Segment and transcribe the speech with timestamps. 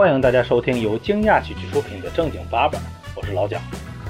[0.00, 2.78] 欢迎大家收听由惊讶喜剧出品的正经八百，
[3.14, 3.60] 我是老蒋。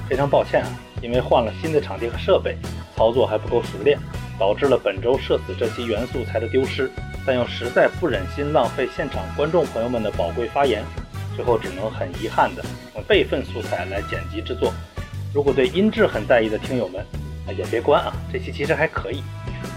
[0.07, 0.69] 非常抱歉啊，
[1.01, 2.55] 因为换了新的场地和设备，
[2.95, 3.99] 操作还不够熟练，
[4.39, 6.89] 导致了本周社死这期原素材的丢失，
[7.25, 10.81] 但又实在不忍心浪费现场观众朋友们的宝贵发言，
[11.35, 12.63] 最后只能很遗憾的
[12.95, 14.73] 用备份素材来剪辑制作。
[15.33, 17.05] 如果对音质很在意的听友们，
[17.57, 19.21] 也别关啊，这期其实还可以，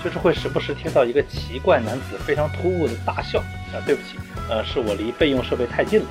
[0.04, 4.16] 就是会时不时听到一个奇怪男子非常突兀的大笑啊，对不起，
[4.48, 6.06] 呃，是我离备用设备太近了。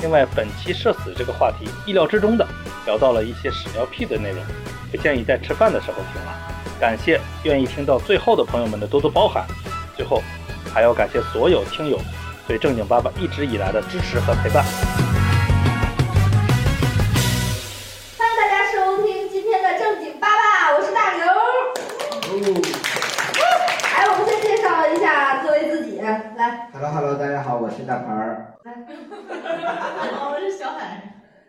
[0.00, 2.46] 另外，本期社死这个话题意料之中的
[2.84, 4.42] 聊到了一些屎尿屁的内容，
[4.90, 6.32] 不建议在吃饭的时候听了。
[6.78, 9.46] 感谢愿意听到最后的朋友们的多多包涵。
[9.96, 10.22] 最后，
[10.74, 11.98] 还要感谢所有听友
[12.46, 15.05] 对正经爸爸一直以来的支持和陪伴。
[26.46, 28.54] 来，Hello Hello，大家好，我是大盆儿。
[30.12, 31.02] 好， 我是小海。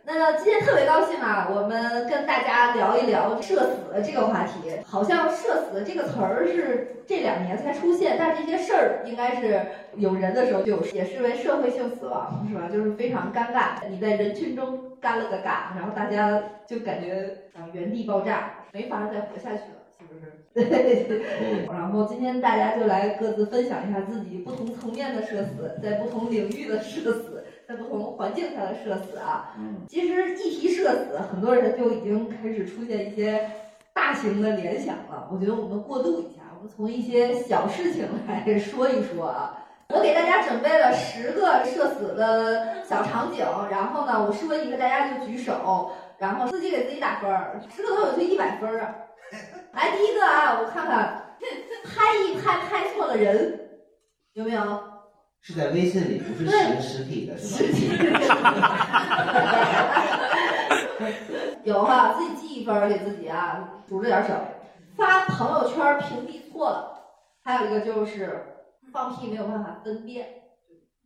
[0.04, 4.80] 那今天特别高兴啊，我们跟大家聊一聊社死的这个话题。
[4.84, 9.62] 好像“社死”这个词儿是这两年才出现，但这些事儿应该是
[9.98, 12.68] 有人的时候就有，也视为社会性死亡，是吧？
[12.72, 19.77] 就是非常尴尬，你在人群中干了个尬，然后大家就感觉啊原地爆炸，没法再活下去了。
[20.58, 21.20] 是不是？
[21.40, 21.68] 对。
[21.72, 29.56] 然后今天大家就来各自分享一下自己不同层面的社死，在不同领域的社死，在不同环境下的社死啊。
[29.60, 33.50] 嗯，其实一提社死，很多人就已经开始出现一些
[33.94, 35.30] 大型的联想了。
[35.32, 39.64] 我觉得我们过渡一下，我们从一些小事情来说一说啊。
[39.90, 48.96] 我给大家准备了十个社死的小场景，然后呢，我说一个大家就举手，然后自己给自己打分儿，十个都有就一百分儿啊。
[49.78, 51.38] 来，第一个啊，我看看，
[51.86, 53.60] 拍一拍拍错了人，
[54.34, 54.84] 有没有？
[55.40, 57.64] 是在微信里，不是实实体的，是
[58.42, 58.54] 吧？
[61.64, 64.34] 有哈，自己记一分儿给自己啊，数着点手。
[64.96, 67.00] 发朋友圈屏蔽错了，
[67.44, 68.44] 还有一个就是
[68.92, 70.28] 放屁没有办法分辨，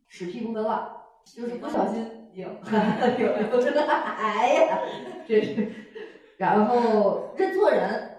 [0.08, 0.96] 屎屁不分了，
[1.26, 2.48] 就是不小心有
[3.18, 4.78] 有有这个，哎呀，
[5.28, 5.70] 这是。
[6.38, 8.11] 然后认错人，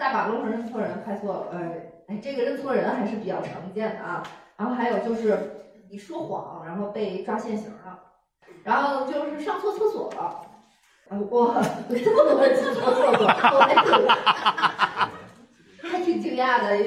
[0.00, 4.22] 大马路上认错人拍错呃，哎哎，这个认错人还是比较常见的啊。
[4.56, 5.38] 然后还有就是
[5.90, 7.98] 你说谎，然后被抓现行了，
[8.64, 10.40] 然后就是上错厕所了。
[11.10, 11.54] 啊，我，
[11.90, 13.92] 这么多人上错厕所，我还挺
[15.90, 16.78] 还挺惊讶的，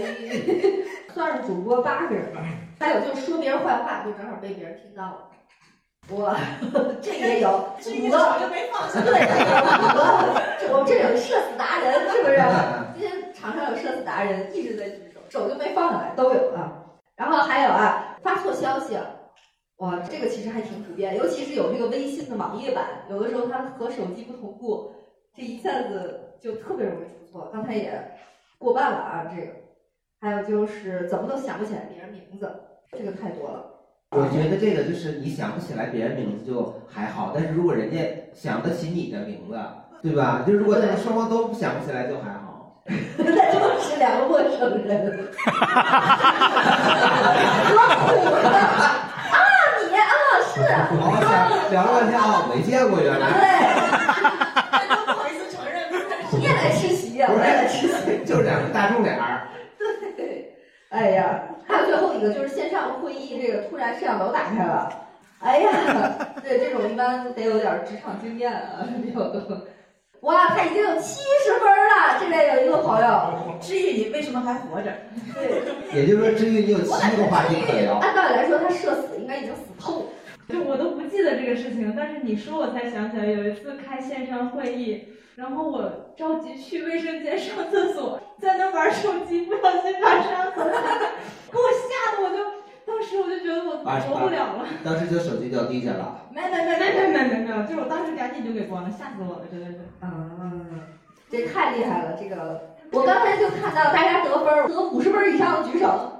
[1.13, 2.41] 算是主播八个人吧。
[2.79, 5.29] 还有就是说别人坏话，就正好被别人听到了。
[6.09, 6.35] 我，
[6.99, 7.77] 这也有五
[8.09, 8.99] 个，就没放下。
[9.01, 9.15] 对，五
[9.93, 10.01] 个，
[10.59, 12.41] 这我这有社死达人，是不是？
[13.43, 16.85] 场上有社死达人一直在举手，手就没放下来，都有啊。
[17.17, 19.19] 然后还有啊，发错消息了。
[19.79, 24.93] 哇，这个其实还挺普遍，尤其是有这个微信的网页版，有的时候它和手机不同步，
[25.35, 27.49] 这一下子就特别容易出错。
[27.51, 27.91] 刚才也
[28.57, 29.51] 过半了啊，这个。
[30.21, 32.49] 还有就是怎么都想不起来别人名字，
[32.93, 33.65] 这个太多了。
[34.11, 39.59] 我觉得这个就是你想不起来别人名字就还好，但是如果人家想得起你的名字，
[40.01, 40.45] 对吧？
[40.47, 42.52] 就如果对双方都想不起来就还好。
[42.85, 43.23] 那
[43.53, 45.29] 就是两个陌生人。
[49.31, 49.37] 啊，
[49.79, 50.03] 你啊，
[50.53, 50.59] 是，
[50.91, 53.23] 我想聊了半天啊，没见过原来。
[53.31, 53.43] 对，
[54.89, 55.73] 都不好意思承认，
[56.31, 58.25] 你也来吃席呀，我也来吃席。
[58.25, 59.47] 就是两个大众脸儿。
[60.17, 60.53] 对，
[60.89, 64.89] 哎呀，还有最后一个就是线上会议，这个突然摄像头打开了，
[65.39, 65.69] 哎呀，
[66.43, 69.41] 对，这种一般得有点职场经验啊，比较多。
[70.23, 74.89] 哇，他已经有七十分了，这边有一个朋友，治愈你为什么还活着？
[75.33, 77.95] 对，也就是说，治愈你有七个话题可聊。
[77.95, 80.05] 按道理来说他社死应该已经死透了。
[80.47, 90.99] 就我都不记得这个事情，但是你说我才想起来，有一次开线上会议，然后我着急去卫生间上厕所，在那玩手机，不小心把摄像头打开，
[91.51, 92.37] 给我吓得我就，
[92.85, 94.65] 当时我就觉得我把活不了了。
[94.83, 96.21] 当时就手机掉地下了。
[96.31, 99.79] 没没没没没没没有，就是我当时赶紧就给关了，吓死我了，真的是。
[100.01, 100.81] 嗯，
[101.29, 106.13] 这太厉害了，这个我刚才就看到大家得分儿，得五十分以上的举手，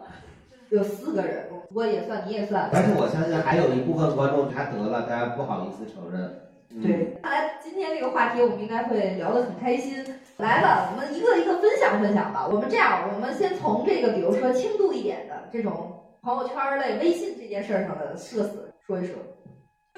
[0.69, 2.69] 有四个人，不过也算你也算。
[2.71, 6.42] 但是我相信还有一部分观众他得了，大家不好意思承认。
[6.75, 10.03] 嗯、对，看来今天这个话题我们应该会聊得很开心。
[10.38, 12.48] 来吧，我们一个一个分享分享吧。
[12.51, 19.16] 我们这样，我们先从这个，比如说轻度一点的这种朋友圈类、微信这件事儿上的社死说一说。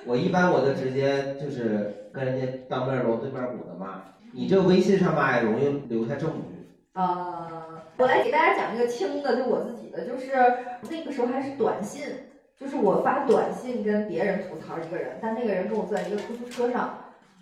[0.08, 4.02] 我一般我就直接就是跟人家当面锣对面鼓的骂，
[4.34, 6.68] 你这微信上骂也容易留下证据。
[6.94, 10.32] 呃，我来给大家讲一个轻的，就我自己的，就是
[10.90, 12.04] 那个时候还是短信，
[12.60, 16.98] 就是我发短信跟别人吐槽一个人，但那个人跟我坐在一个出租车上，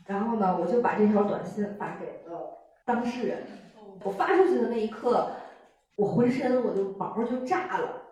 [0.05, 2.37] 然后呢，我就把这条短信发给了
[2.83, 3.37] 当事人。
[4.03, 5.31] 我发出去的那一刻，
[5.95, 8.02] 我浑身我就毛就炸了。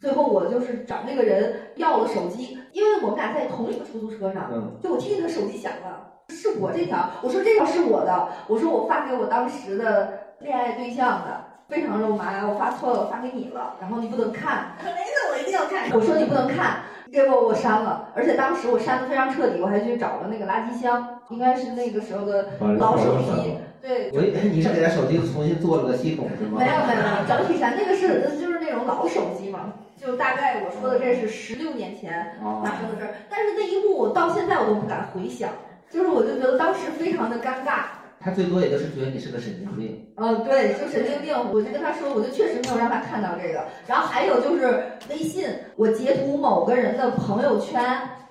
[0.00, 15.90] 最后我就是找那个人要了手机，因为我们俩在同一个出租车上，嗯，就我听见他手机响了，是我这条，我说这条是我的，我说我发给我当时的恋爱对象的，非常肉麻，我发错了，我发给你了，然后你不能看，没的，我一定要看。
[15.92, 22.46] 我说你不能看，结果我删了，而且当时我删的非常彻底，我还去找了那个垃圾箱，应该是那个时候的
[22.78, 26.58] 老手机，对，我以为 你是给他手机重新做了个系统是吗？
[26.60, 35.50] 没有没有没有，整体删那个是就是那种老手机嘛，就大概我说的这是十六年前哦发生的事儿，但是那一幕我到现在我都不敢回想，
[35.90, 37.84] 就是我就觉得当时非常的尴尬。
[38.20, 40.04] 他最多也就是觉得你是个神经病。
[40.16, 43.64] 嗯，对，就神经病，我就跟他说，我就确实没有让他看到这个。
[43.86, 47.80] 然后还有就是微信，我截图某个人的朋友圈，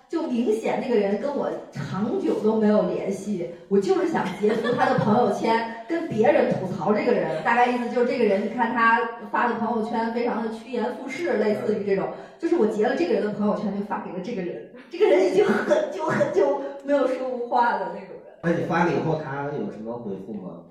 [0.10, 9.00] 就明显那个人跟我长久都没有联系，我就是想截图他的朋友圈，跟别人吐槽这个人，大概意思就是这个人，你看他
[9.32, 18.34] 发的朋友圈非常的趋炎附势，类似于这种，就是我截了这个人的朋友圈，就发给了这个人，这个人已经很久很久没有说过话的那种人。
[18.44, 20.64] 那你发了以后，他有什么回复吗？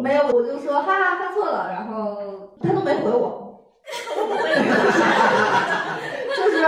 [0.00, 3.60] 没有，我就说哈哈发错了，然后他都没回我，
[6.34, 6.64] 就 是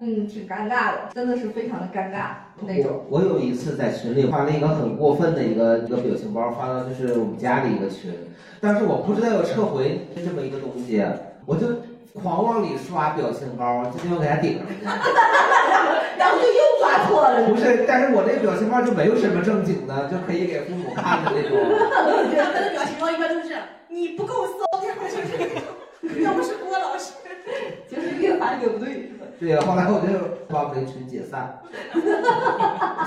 [0.00, 2.28] 嗯挺尴尬的，真的是非常的尴尬
[2.60, 3.04] 那种。
[3.08, 8.12] 我我有一次在群里发了一个很过分的一个一个表情包，发到就是我们家里一个群，
[8.60, 11.04] 但是我不知道要撤回这么一个东西，
[11.46, 11.66] 我就
[12.14, 14.74] 狂往里刷表情包，就希望给他顶上去。
[16.16, 21.58] 然后就又发错了，不是，但是我这个表情包就没有什么正经的，就可以给父母看的那种。
[22.38, 23.52] 他的表情包一般都是
[23.88, 27.14] 你不够骚，要 么就是，要么是郭老师。
[27.90, 29.10] 就是越发越不对。
[29.38, 30.08] 对呀，后来我就
[30.48, 31.60] 把我们这个群解散，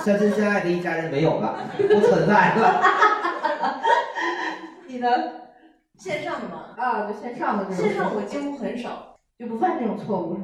[0.03, 2.81] 相亲相爱的一家人没有了，不存在了。
[4.87, 5.09] 你呢？
[5.97, 10.37] 线上的吗，啊，就线上的这种，线上我几乎很少，就不犯这种错误？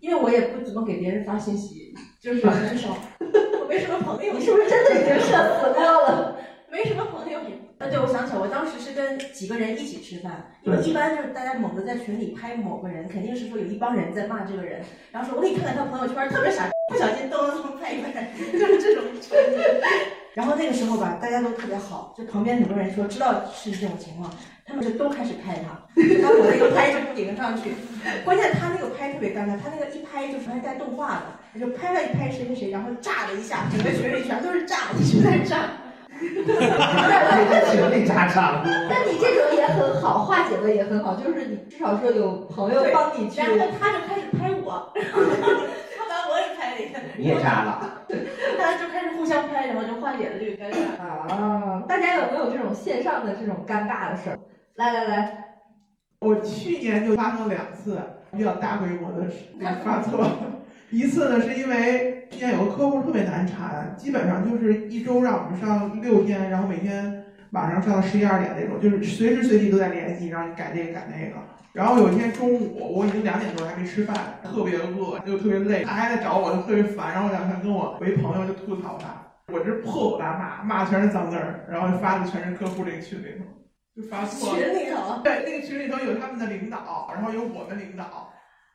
[0.00, 2.96] 因为我也不怎么给别人发信息，就是很少，
[3.60, 4.32] 我没什么朋友。
[4.32, 6.36] 你是不是真的已经社死过了？
[6.72, 7.38] 没什么朋友。
[7.78, 14.80] 啊，对，我想起来，我当时是跟几个人一起吃饭，因为一般就是大家猛地在群里拍某个人，肯定是说有一帮人在骂这个人，
[15.10, 19.60] 然后说我给你看看他朋友圈，特别傻，不小心咚咚咚拍一拍， 就是这种场景。
[20.32, 24.32] 然后那个时候吧，大家都特别好，就旁边很多人说知道是这种情况，
[24.64, 25.84] 他们就都开始拍他，
[26.22, 27.72] 然后我那个拍就不顶上去。
[28.24, 31.22] 关键他那个拍特别尴尬，他那个一拍就是还带动画
[31.52, 35.72] 的，就拍了一拍谁谁谁，然后炸了一下，整个群里全都是炸，一直在炸。
[36.48, 38.62] 还在群里炸场。
[38.64, 43.40] 但你这种也很好，化解的也很好，就是你至少说有朋友帮你去。
[43.40, 48.04] 然后他就开始拍我， 他把我也拍了一个，你也炸了。
[48.58, 51.02] 大家就开始互相拍，然后就化解了这个尴尬。
[51.32, 54.38] 啊，大家有没有这种线上的这种尴尬的事儿？
[54.76, 55.44] 来来来，
[56.20, 58.00] 我去年就发生两次
[58.32, 59.26] 比较大规模的
[59.84, 60.26] 发错，
[60.92, 71.36] 一次呢是因为之前有个客户特别难缠，基本上就是一周让我们上六天，然后每天晚上上到十一二点那种，就是随时随地都在联系，让你改这个改那个。
[71.72, 77.14] 然后有一天中午，我已经两点多还没吃饭，特别饿又特别累，他还在找我，就特别烦。
[77.14, 79.08] 然后我两天跟我我一朋友就吐槽他，
[79.50, 83.44] 我这破口大骂，骂的全是脏字儿，然后发的全是客户这个群里头，
[83.96, 84.58] 就发错了。
[84.58, 88.28] 群里头，对，那个群里头有他们的领导，然后有我们领导。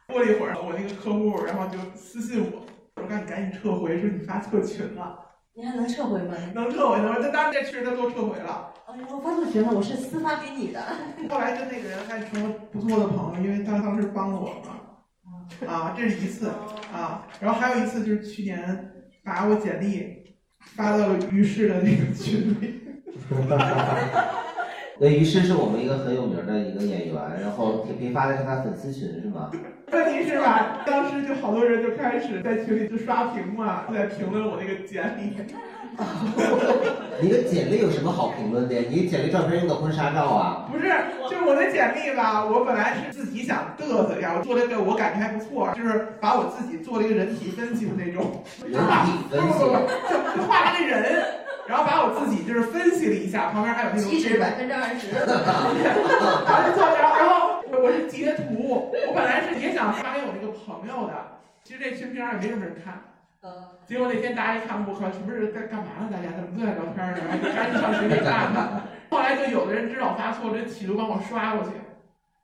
[0.08, 2.64] 过了一会儿，我那个客户然后就私信我，
[2.96, 5.20] 我说赶紧赶紧撤回，说你发错群了。
[5.54, 6.34] 你还能撤回吗？
[6.54, 8.74] 能撤回的，他当然这群他都撤回了。
[8.88, 10.82] 哎呀，我发错群了，我是私发给你的。
[11.30, 15.68] 后来跟那个人还成了不错的朋友，因为他当时帮了我嘛。
[15.68, 16.48] 啊，这是一次
[16.94, 22.82] 啊，然后还有一次就是去年把我简历发到了于适的那个群里。
[25.00, 29.52] 那于是是我们一个很有名的一个演员，然后铁皮发的是他粉丝群是吗？
[29.94, 35.38] 问题是吧，当时就好多人就开始在群里就刷屏嘛，就在评论我那个简历。
[37.22, 38.76] 你的简历有什么好评论的？
[38.90, 40.68] 你简历照片用的婚纱照啊？
[40.72, 40.92] 不是，
[41.30, 49.60] 就是我的简历吧，我本来是自己想嘚瑟一下，我做了一个我感觉还不错，就是把我自己做了一个人体分析的那种，人体分析，
[50.36, 51.24] 就画了个人，
[51.68, 55.12] 然后把我自己就是分析了一下，旁边还有那种七十百分之二十。
[55.14, 55.26] 然
[56.74, 61.14] 后然后然后我是截图，我本来是也想发给我那个朋友的，
[61.64, 63.02] 其实这群平常也没什么人看。
[63.86, 66.10] 结果那天大家一看，我靠，是不是在干嘛呢？
[66.12, 67.20] 大家怎么都在聊天呢？
[67.56, 68.84] 赶紧上群里看看。
[69.10, 71.72] 后来就有的人知道我发错了，就企图帮我刷过去，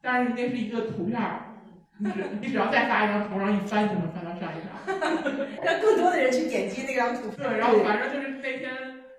[0.01, 1.51] 但是那是一个图片儿，
[1.97, 4.71] 你只你只要再发一张图，然后一翻就能翻到上一张。
[5.61, 7.27] 让更多的人去点击那张图。
[7.35, 8.71] 对，然后反正就是那天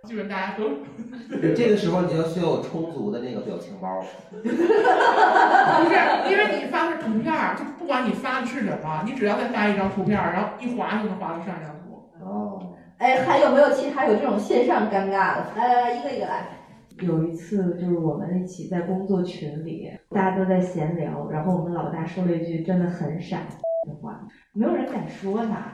[0.04, 0.64] 基本大家都
[1.54, 4.04] 这个时候你就需要有充足的那个表情包。
[4.30, 4.52] 不是，
[6.30, 12.08] 因为你发的是图片儿，就不管你发的是什么，你只要再发一张图片儿，然后一划就能划到上一张图。
[12.24, 12.70] 哦。
[12.98, 15.46] 哎，还有没有其他有这种线上尴尬的？
[15.56, 16.46] 来来来，一个一个来。
[17.00, 24.20] 有一次，就是我们一起在工作群里，大家都在闲聊，然后我们老大说了一句真的很傻的话，
[24.52, 25.72] 没有人敢说他。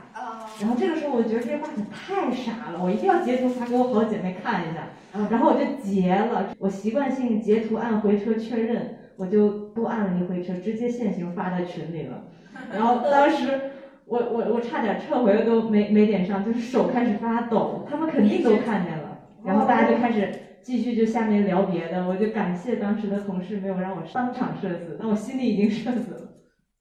[0.61, 4.89] 然后这个时候，我觉得这话可太傻了，我一定要截图发给我好姐妹看一下。
[5.29, 12.23] 然后我就截了，我习惯性截图按回车确认，我就多按了一回车，直接现行发在群里了。
[12.71, 13.59] 然后当时
[14.05, 19.17] 我我我差点撤回了都没没点上，就是手开始发抖，他们肯定都看见了。
[19.43, 20.29] 然后大家就开始。
[20.63, 26.21] 继续就下面聊别的，我就感谢当时的同事没有让我当场社死，但我心里已经社死了。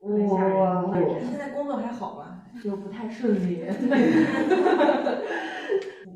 [0.00, 0.84] 哇！
[1.18, 2.29] 现在工作还好吧？
[2.62, 3.64] 就不太顺利。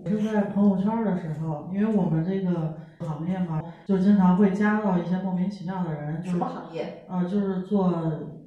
[0.05, 6.23] 我是在朋友圈的时候，因为我们这个行业嘛，就经常会加到一些莫名其妙的人。
[6.25, 7.05] 什么行业？
[7.09, 7.93] 呃，就是做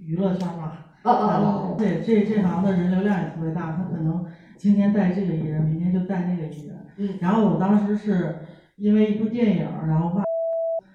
[0.02, 0.74] 娱乐圈嘛。
[1.04, 1.76] 哦哦。
[1.78, 4.26] 对，这这行的人流量也特别大，他可能
[4.58, 6.78] 今天带这个艺人，明天就带那个艺人。
[6.98, 7.10] 嗯。
[7.22, 8.36] 然后我当时是。
[8.78, 10.24] 因为一部电影，然后骂，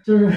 [0.04, 0.30] 就是，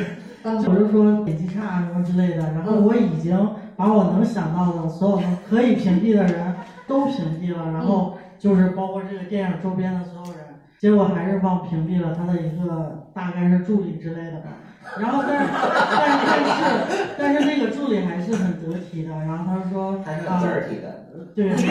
[0.43, 3.37] 我就说演技差什么之类的，然后我已经
[3.75, 6.55] 把我能想到的所有可以屏蔽的人
[6.87, 10.39] 都屏蔽了，然后就是包括这个电影周边的所有人，
[10.79, 14.49] 结果还是帮我屏蔽了他的一个大概是助理之类的吧，
[14.99, 16.61] 然后但是但是但是
[17.17, 21.05] 但是那个助理还是很得体的，然后他说还是很得体的，
[21.35, 21.55] 对。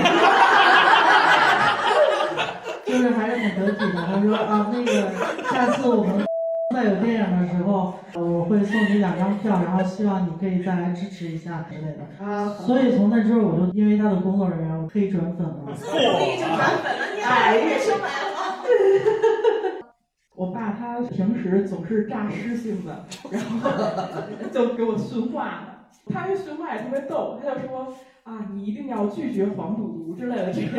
[2.86, 4.06] 就是还是很得体的。
[4.06, 5.10] 他说啊，那个
[5.50, 6.24] 下次我们
[6.74, 12.24] 再有电影的时候，我会送你两张票，然后希望你可以再来支持一下之类的。
[12.24, 12.48] 啊。
[12.48, 15.54] 所以从那之后，我就因为他的工作人员，我可以转粉了。
[15.66, 18.34] 可以转粉了，你还越说买了。
[20.34, 23.70] 我爸他平时总是诈尸性的，然后
[24.52, 25.68] 就给我训话呢。
[26.12, 30.66] 他那训话也特别逗，他就说啊，你一定要拒绝黄赌毒之类的这些。
[30.66, 30.72] 你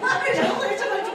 [0.00, 1.10] 爸为什么会这么主？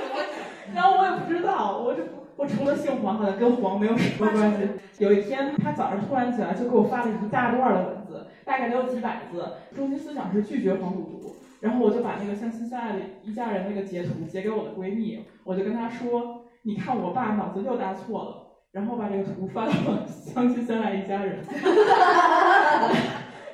[0.75, 2.03] 然后我也不知道，我这
[2.38, 4.70] 我除了姓黄，好像跟黄没有什么关系。
[5.00, 9.44] 有一天他早上突然起来就给我发了一大段的文字，大概得有几百字，
[9.75, 11.36] 中心思想是拒绝黄赌毒。
[11.60, 18.44] 然后我就把那个相亲相爱的一家人那个截图截给我的闺蜜，我就跟她说，你看我爸脑子又搭错了。
[18.74, 19.72] 然后把这个图发到
[20.08, 21.39] 相亲相爱一家人。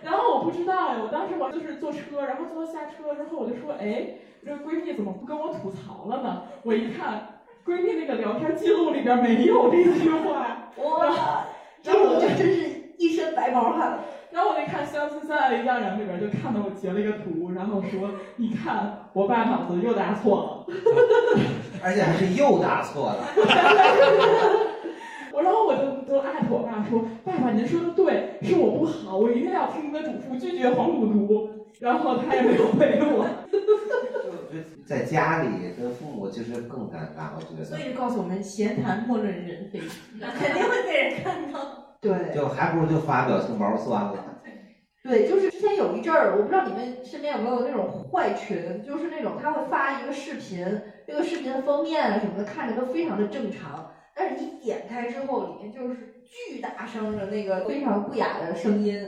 [0.03, 6.41] 然后我不知道呀，我当时我就是坐车，然后坐到下车之后，我就说，哎，这个闺蜜怎么不跟我吐槽了呢？
[6.63, 7.32] 我一看，
[7.65, 10.71] 闺蜜那个聊天记录里边没有这句话。
[10.77, 11.45] 哇，
[11.83, 13.99] 然后我就真是一身白毛汗。
[14.31, 20.73] 然后我一看相亲相爱的一家人里边，就看到我截了一个图，然后说，你看我爸脑子又搭错了，
[21.83, 23.17] 而且还是又搭错了。
[25.31, 33.25] 我然后我就就艾特我爸说：“爸爸，您说的对，是我不好，我一定要听您的嘱咐，拒绝黄赌毒。”然后他也没有回我。
[34.85, 37.63] 在家里跟父母就是更尴尬，我觉得。
[37.63, 39.79] 所以就告诉我们，闲谈莫论人非，
[40.19, 41.97] 肯定会被人看到。
[42.01, 42.33] 对。
[42.33, 44.29] 就还不如就发表情包算了。
[45.03, 50.65] 对，就是之前有一阵儿，我不知道你们身边有没有那种坏群，就是那种他会发一个视频，
[51.05, 53.91] 这个视频的封面啊什么的，看着都非常的正常。
[54.15, 59.05] 但是你点开之后，里面就是巨大声的那个非常不雅的声音，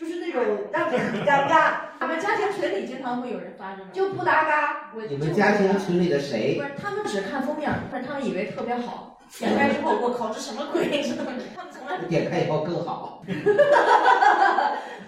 [0.00, 0.42] 就是那种
[0.72, 1.72] 让你很尴尬。
[2.00, 4.90] 我们家庭群里经常会有人发这种，就不搭嘎。
[5.10, 6.54] 你们家庭群里的谁？
[6.58, 9.18] 不是，他们只看封面，但他们以为特别好。
[9.38, 10.88] 点开之后，我靠，这什么鬼？
[11.14, 11.34] 他们
[11.70, 13.22] 从来 点开以后更好。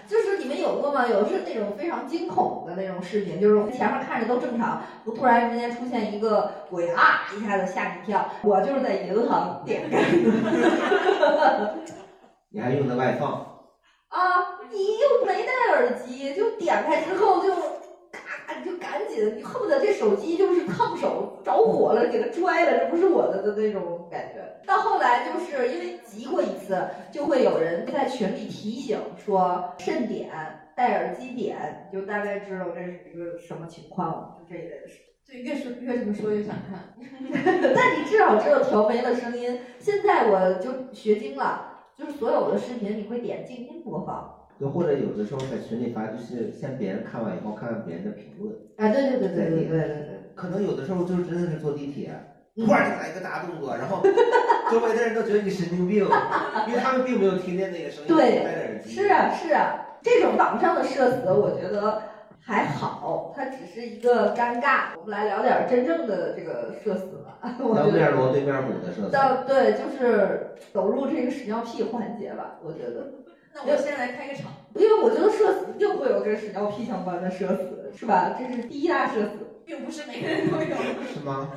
[0.05, 1.07] 就是你们有过吗？
[1.07, 8.29] 有是那种非常惊恐的那种视频，就是前面看着都正常，突然之间出现一个鬼啊，一下子吓你一跳。
[8.43, 11.77] 我就是在银行点开的。
[12.51, 13.52] 你还用的外放？
[14.13, 17.49] 啊，你又没戴耳机，就点开之后就
[18.11, 18.53] 咔。
[18.59, 24.43] 你就赶紧，你恨不得这手机就是烫手着火了，给它拽了，这不是我的的那种感觉。
[24.67, 26.79] 到后来就是因为急过一次，
[27.11, 30.29] 就会有人在群里提醒说慎点，
[30.75, 34.99] 戴耳机点，就大概知道这是一个什么情况了，就这一类的事。
[35.25, 36.93] 对，越说越这么说越想看。
[37.75, 39.59] 但你至少知道调没了声音。
[39.79, 44.39] 现在我就学精了，就是所有的视频你会点静音播放。
[44.59, 48.55] 就或者有的时候在群里发，就是先别人看完以后看看别人的评论。
[48.77, 50.31] 哎，对对对对对对对对。
[50.35, 52.13] 可能有的时候就是真的是坐地铁，
[52.55, 54.01] 突然就来一个大动作，然后
[54.71, 56.05] 周围的人都觉得你神经病，
[56.69, 58.91] 因为他们并没有听见那个声音，戴着耳机。
[58.91, 62.01] 是啊是啊，这种网上的社死，我觉得
[62.45, 64.89] 还好，它只是一个尴尬。
[64.99, 67.39] 我们来聊点真正的这个社死吧。
[67.59, 69.09] 我当觉得，面锣对面鼓的社死。
[69.09, 72.55] 到对，就是走入这个屎尿屁环节吧。
[72.61, 73.13] 我觉得，
[73.53, 78.35] 那我先来开个场，因为我觉得社死一定会有跟屎尿屁相关的社死，是吧？
[78.37, 80.75] 这是第一大社死，并不是每个人都有。
[81.13, 81.49] 是吗？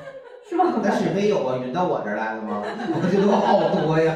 [0.49, 0.81] 是吗？
[0.85, 1.59] 那谁没有啊？
[1.65, 2.63] 匀到我这儿来了吗？
[2.65, 4.15] 我觉得我好多呀。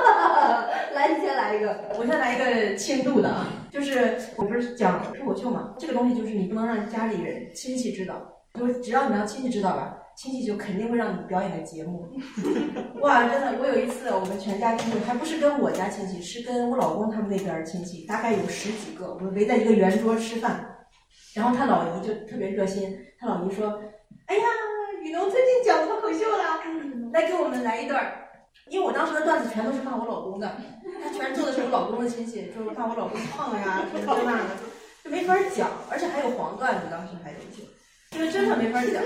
[0.94, 1.76] 来，你先来一个。
[1.98, 8.20] 我先来一个轻度的啊，就是我不是讲脱口秀嘛，这个东西就是你不能让家里人、亲戚知道，
[8.54, 12.08] 就只要你让亲戚知道吧，亲戚就肯定会让你表演个节目。
[13.00, 20.66] 哇，真的，我有一次我们全家亲戚，还不是跟我家亲戚，是跟我老公他们那边儿亲戚，大概有十几个，我们围在一个圆桌吃饭，
[21.34, 23.80] 然后他老姨就特别热心，他老姨说
[24.26, 24.42] ：“哎呀，
[25.02, 26.60] 雨农最近讲脱口秀了，
[27.12, 28.26] 来给我们来一段儿。”
[28.70, 30.48] 因为我当时的段子全都是骂我老公的，
[31.02, 34.44] 他全做的是我老公的亲戚，就是骂我老公胖呀什么这那的，
[35.02, 37.64] 就没法讲，而且还有黄段子，当时还有一些，
[38.12, 39.02] 就是真的没法讲。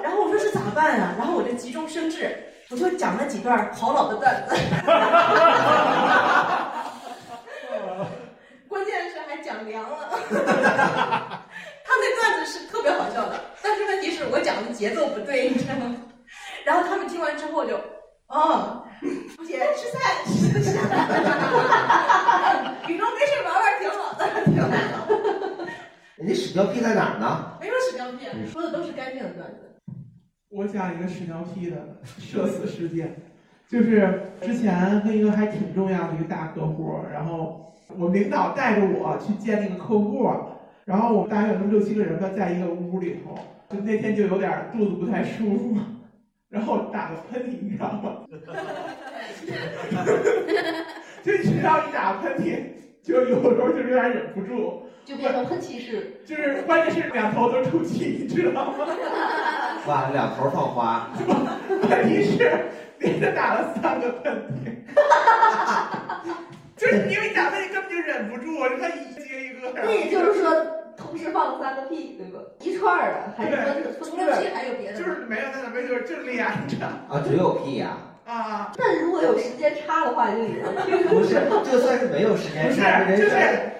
[0.00, 1.16] 然后我说是咋办啊？
[1.18, 2.38] 然后我就急中生智，
[2.70, 4.54] 我就讲了几段好老的段子，
[8.68, 10.08] 关键是还讲凉了。
[11.84, 15.96] 他那段子是特别好笑的，但是问题是我讲的节奏不对，你知道吗？
[16.64, 17.76] 然后他们听完之后就。
[18.32, 18.82] 哦，
[19.46, 20.72] 姐吃菜，吃菜。
[22.88, 25.68] 雨中没事玩玩挺好的，挺好的。
[26.16, 27.58] 人家屎尿屁在哪儿呢？
[27.60, 29.76] 没有屎尿屁，说的都是干净的段子。
[30.48, 31.76] 我讲一个屎尿屁的
[32.18, 33.14] 社死事件，
[33.68, 40.26] 就是之前跟一个还挺重要的一个大客户，然后我领导带着我去见那个客户，
[40.86, 45.76] 然后我们大概有那么六七个人吧，在一个屋里头，就那天就有点肚子不太舒服。
[46.52, 48.16] 然后打个喷嚏，你知道吗？
[51.24, 52.62] 就你知道一打喷嚏，
[53.02, 56.20] 就有时候就有点忍不住，就变成喷气式。
[56.26, 58.86] 就是关键是两头都出气，你知道吗？
[59.88, 61.08] 哇，两头放花。
[61.88, 62.66] 问题是
[62.98, 64.76] 连着打了三个喷嚏，
[66.82, 69.72] 就是因为打喷嚏根本就忍不住，他一接一个。
[69.76, 70.50] 那也就是说。
[70.94, 72.38] 同时放了三个屁，对吧？
[72.60, 74.98] 一串儿的，还是分除了屁还有别的？
[74.98, 76.86] 就是没有那没就是就连着。
[77.08, 77.96] 啊，只有屁呀！
[78.26, 78.70] 啊。
[78.76, 80.60] 那如果有时间差的话，就也
[81.08, 83.30] 不是，就算是没有时间差，不是，就是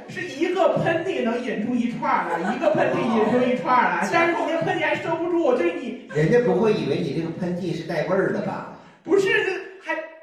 [0.09, 6.09] 是一个喷嚏能引出一串来，一个喷嚏引出一串来，但是你那喷嚏还收不住，就是你。
[6.15, 8.73] 人家不会以为你这个喷嚏是带味儿的吧？
[9.05, 9.62] 不是，这还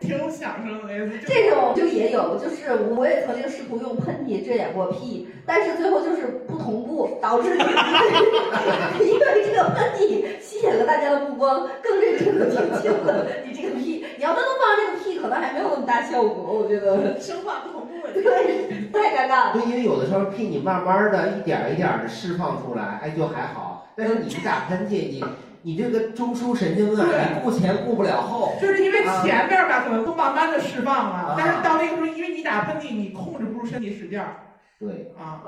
[0.10, 1.18] 挺有响声的。
[1.28, 14.04] 这种就也有，就是我也曾经试图用喷嚏遮掩过屁，但是最后就是不同步，导致 因为这个喷嚏吸引了大家的目光，更认真的听清了你这个屁。
[14.18, 17.20] 你要单独放这个屁，可能还没有那么大效果，我觉得。
[17.22, 19.54] 声化不同步，对，太尴尬了。
[19.54, 23.88] 对，因为有的时候屁你慢慢的一点一点的释放出来，哎，就还好。
[23.96, 25.24] 但是你一打喷嚏，你。
[25.62, 34.36] 你这个中枢神经啊，你顾前顾不了后，就是因为前面吧，可能都慢慢的释放了，但是到那个时候，因为你打喷嚏，你控制不住身体使劲儿。
[34.80, 35.44] 对啊。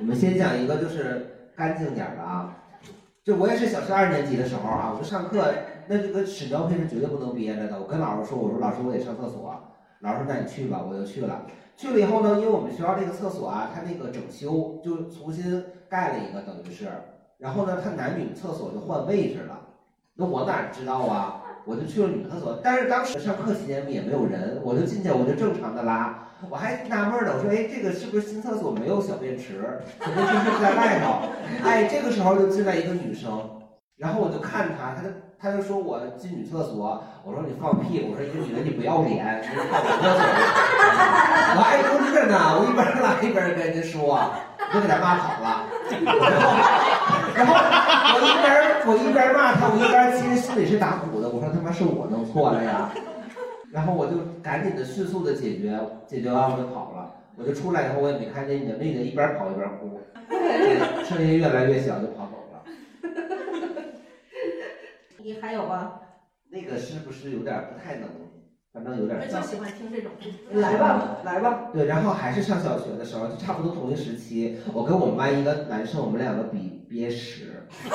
[0.00, 2.56] 我们先讲一个就是干净点的啊，
[3.22, 5.54] 就我也是小学二年级的时候啊，我就上课，
[5.86, 7.78] 那这个屎尿屁是绝对不能憋着的。
[7.78, 9.54] 我跟老师说，我说老师我得上厕所，
[10.00, 11.42] 老师说那你去吧，我就去了。
[11.76, 16.88] 去了以后呢，因为我们学校这个厕所啊，它那个整修就重新盖了一个，等于是。
[17.42, 19.58] 然后呢，他男女厕所就换位置了，
[20.14, 21.42] 那我哪知道啊？
[21.64, 29.80] 我就去了女厕所，但是当时上课期间也没有人，我就进去，我就正常的拉，我还纳闷呢，我说，哎，这个是不是新厕所没有小便池？
[29.98, 31.26] 肯定是在外头。
[31.64, 33.50] 哎，这个时候就进来一个女生，
[33.96, 40.22] 然后我就看她，她就她就说我进女厕所，我说你放屁，我说一个女的你不要脸，你放我厕所，
[41.58, 45.66] 我还蹲着呢，我一边拉一边跟人家说，我给他骂跑了。
[47.34, 48.46] 然后我一边
[48.86, 51.28] 我一边骂他，我一边其实心里是打鼓的。
[51.28, 52.90] 我说他妈是我弄错了呀！
[53.70, 57.14] 然后我就赶紧的、迅速的解决，解决完我就跑了。
[57.36, 59.98] 我就出来以后，我也没看见你的那个一边跑一边哭，
[61.04, 62.62] 声音越来越小就跑走了。
[65.18, 66.00] 你还有吗？
[66.50, 68.08] 那个是不是有点不太能？
[68.72, 69.20] 反正有点。
[69.20, 70.10] 我就喜欢听这种。
[70.52, 71.68] 来吧，来吧。
[71.72, 77.62] 对，然后还是上小学的时候，就差不多同一时期，我跟我们班一个男生，我们两个比憋屎。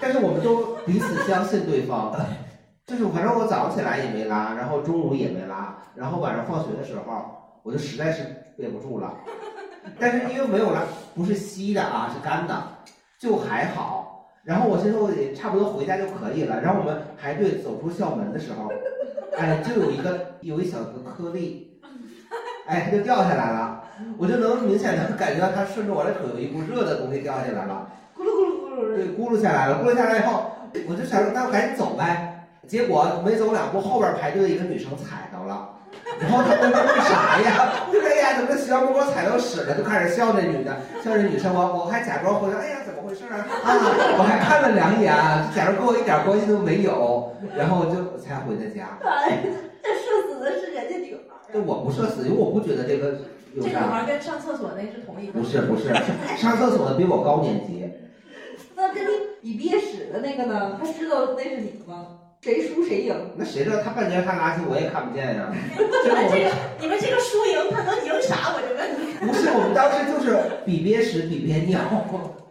[0.00, 2.14] 但是我们都彼此相信对方，
[2.86, 7.24] 就是反正我早上起来也没拉，然后中午也没拉，然后晚上放学的时候，
[7.62, 8.24] 我就实在是
[8.56, 9.14] 憋不住了。
[9.98, 10.82] 但是因为没有拉，
[11.14, 12.54] 不是稀的啊，是干的，
[13.18, 14.05] 就还好。
[14.46, 16.62] 然后我现在我也差不多回家就可以了。
[16.62, 18.70] 然后我们排队走出校门的时候，
[19.36, 21.80] 哎，就有一个有一小个颗粒，
[22.66, 23.82] 哎，它就掉下来了，
[24.16, 30.52] 我就能明显的感觉到它顺着我的腿有一股热的东西掉下来了，咕噜咕噜咕噜，对，咕噜下来了，咕噜下来以后，
[30.88, 35.70] 我就想说那我赶紧走呗，结果没走两步，后边排队的一个女生踩到了。
[36.20, 37.88] 然后他们问为啥呀？
[37.92, 39.76] 就哎呀，怎么学校门口踩到屎了？
[39.76, 41.54] 就开始笑那女的，笑这女生。
[41.54, 43.36] 我我还假装回来，哎呀，怎么回事啊？
[43.36, 43.68] 啊，
[44.18, 45.12] 我还看了两眼，
[45.54, 48.98] 假装跟我一点关系都没有，然后就才回的家。
[49.04, 49.44] 哎，
[49.82, 51.36] 这社死的是人家女孩。
[51.52, 53.20] 这我不社死，因为我不觉得这个
[53.54, 53.88] 有这女啥。
[53.88, 55.38] 孩跟上厕所那是同一个。
[55.38, 55.92] 不是不是，
[56.36, 57.84] 上厕所的比我高年级。
[58.74, 59.10] 那跟你
[59.42, 60.78] 比憋屎的那个呢？
[60.78, 62.15] 他知道那是你吗？
[62.46, 63.12] 谁输谁赢？
[63.34, 65.50] 那谁知道他半截看垃圾我也看不见呀？
[65.74, 66.46] 你们这个
[66.78, 68.54] 你们这个输赢，他能赢啥？
[68.54, 69.18] 我就问你。
[69.26, 71.80] 不是，我们当时就是比憋屎比憋尿，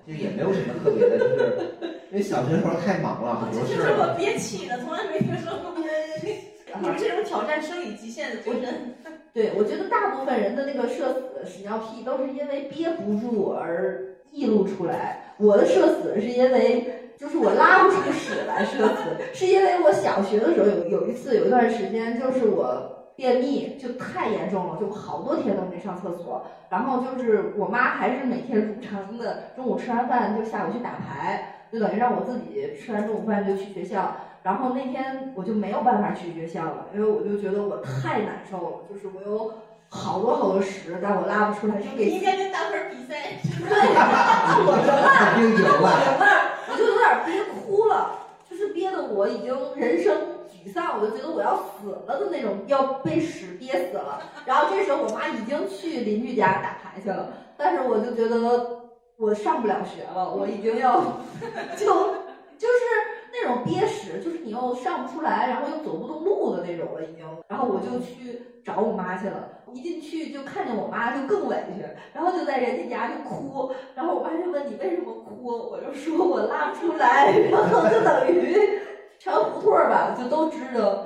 [0.05, 1.79] 就也没有什么特别的，就是
[2.11, 3.87] 因为小学时候太忙了，很多事儿。
[3.87, 5.71] 这是我憋气的，从来没听说过。
[6.77, 8.93] 你们这种挑战生理极限的精神。
[9.33, 14.03] 对，我觉得大部分人的那个社死屎尿屁都是因为憋不住而
[14.33, 15.33] 溢露出来。
[15.37, 26.45] 我的社死是因为就是我拉不出屎来社死，是因为我小学的时候有有一次有一段时间就是我便秘就太严重了，就好多天都没上厕所。
[26.69, 34.17] 然后就是我妈还是每天如常的中午吃完饭就下午去打牌，就等于让我自己吃完中午饭就去学校。
[34.43, 39.53] 然后那天我就没有办法去学校了，因为我就觉得我太难受了，就是我有
[39.89, 43.39] 好多好多屎，但我拉不出来，就给应该跟大分比赛。
[43.41, 43.65] 对，
[44.67, 44.69] 我
[45.39, 46.25] 赢了我赢了，
[46.75, 50.13] 我就有点憋哭了，就是憋得我已经人生
[50.49, 54.21] 沮丧，我就觉得我要死了的那种，要被屎憋死了。
[54.45, 58.81] 然后这时候我妈已经去邻居家打牌去了，但是我就觉得
[59.15, 60.99] 我上不了学了，我已经要
[61.79, 61.85] 就
[62.57, 67.25] 就是那种憋屎，就是你又上不出来，然后又走不动路的那种了已经。
[67.47, 78.57] 然后我就去找我妈去了，一进去就看见我妈就更委屈，然后就在人家家就哭，然后我妈就问你为什么哭，我就说我拉不出来，然后就等于
[79.19, 81.05] 全胡同儿吧就都知道。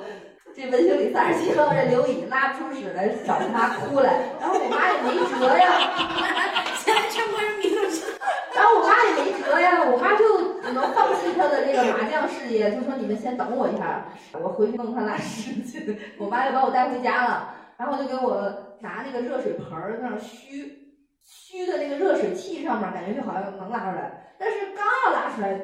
[0.55, 6.65] 这文兴里三十七号这刘乙拉不出屎来找他妈哭来，然后我妈也没辙呀。
[6.83, 8.17] 现在全国人民都知道。
[8.53, 14.05] 然后我妈也没辙呀，我妈就只能放弃他的这个麻将事业，就说你们先等我一下，
[14.39, 15.97] 我回去弄他拉屎去。
[16.19, 25.60] 我妈就把我带回家了，然后就给我拿那个热水盆儿在那儿虚，虚的那个热水器上面，感觉就好像能拉出来，但是刚要拉出来，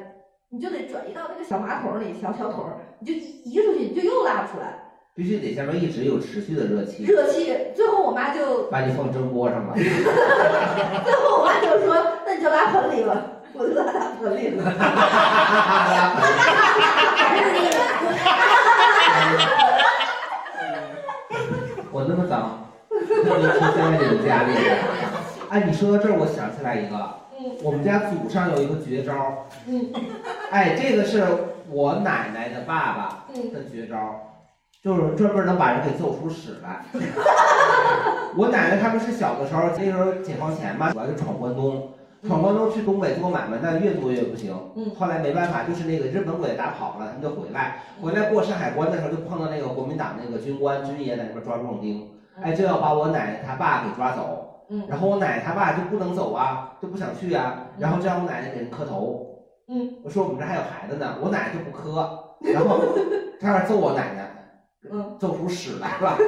[0.48, 4.82] 你就得转移到那个小马桶里，小小桶儿，你就移出去，你就又拉不出来。
[5.14, 7.04] 必须得下面一直有持续的热气。
[7.04, 9.72] 热气，最后我妈就把你放蒸锅上了。
[9.78, 11.94] 最后我妈就说
[12.26, 14.62] ：“那你就拉盆里吧。”我就拉大盆里了。
[21.90, 24.76] 我那么脏，那就出现在你们家里了。
[25.48, 26.94] 哎，你说到这儿，我想起来一个，
[27.62, 29.46] 我们家祖上有一个绝招。
[29.66, 29.90] 嗯。
[30.50, 31.24] 哎，这个是
[31.70, 33.96] 我奶奶的爸爸的绝招，
[34.82, 36.84] 就是专门能把人给揍出屎来。
[38.36, 41.94] 我奶奶他们是小的时候，那时候解放前嘛，主要就闯关东。
[42.26, 44.52] 闯关东去东北做买卖，但越做越不行。
[44.74, 44.90] 嗯。
[44.98, 47.78] 后来没办法，就是那个日本鬼打跑了，他们就回来。
[48.00, 52.08] 回来过山海关的时候，就碰到那个国民党那个军官军爷在那边抓壮丁，
[52.42, 54.66] 哎，就要把我奶奶他爸给抓走。
[54.70, 54.84] 嗯。
[54.88, 59.26] 然后我奶奶他爸就不能走啊，就不想去啊，然后就让我奶奶给人磕头。
[59.68, 59.94] 嗯。
[60.02, 62.18] 我说我们这还有孩子呢，我奶奶就不磕，
[62.52, 62.80] 然后
[63.40, 64.30] 他那揍我奶奶，
[64.90, 66.16] 嗯，揍出屎来了。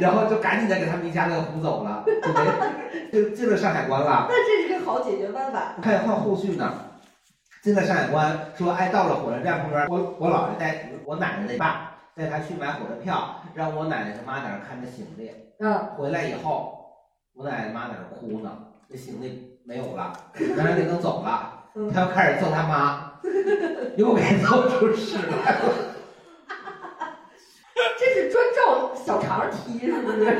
[0.00, 2.40] 然后就赶紧再给他们一家给轰走了，就没
[3.14, 4.26] 就进了上海关了。
[4.28, 5.76] 那这是个好解决办法。
[5.80, 6.74] 还换后续呢，
[7.62, 15.30] 进了上海关，说哎到了火车站旁边，我我姥爷带我奶奶的爸带他去买火车票，让我奶奶他妈在那看着行李。
[15.60, 15.78] 嗯。
[15.96, 16.86] 回来以后，
[17.34, 18.50] 我奶奶妈在那哭呢，
[18.90, 20.12] 这行李没有了，
[20.56, 21.52] 让人给弄走了，
[21.94, 23.12] 他又开始揍他妈，
[23.96, 25.72] 又给揍出屎来了。
[27.96, 30.36] 这是专照小肠踢是不是？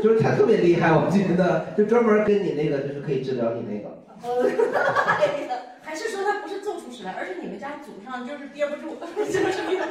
[0.00, 3.90] 就是他特别厉害，我觉得就专门跟你那个，就是可以治疗你那个。
[4.22, 4.48] 呃
[5.82, 9.88] 还是说他不是做出屎来，而是你们家祖上就是憋不住， 就是憋不住。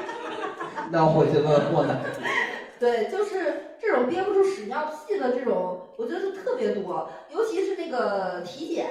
[0.90, 2.00] 那我回去问问呢。
[2.80, 8.88] 对，就是这种憋不住屎尿屁的这种，我觉得特别多，尤其是那个体检，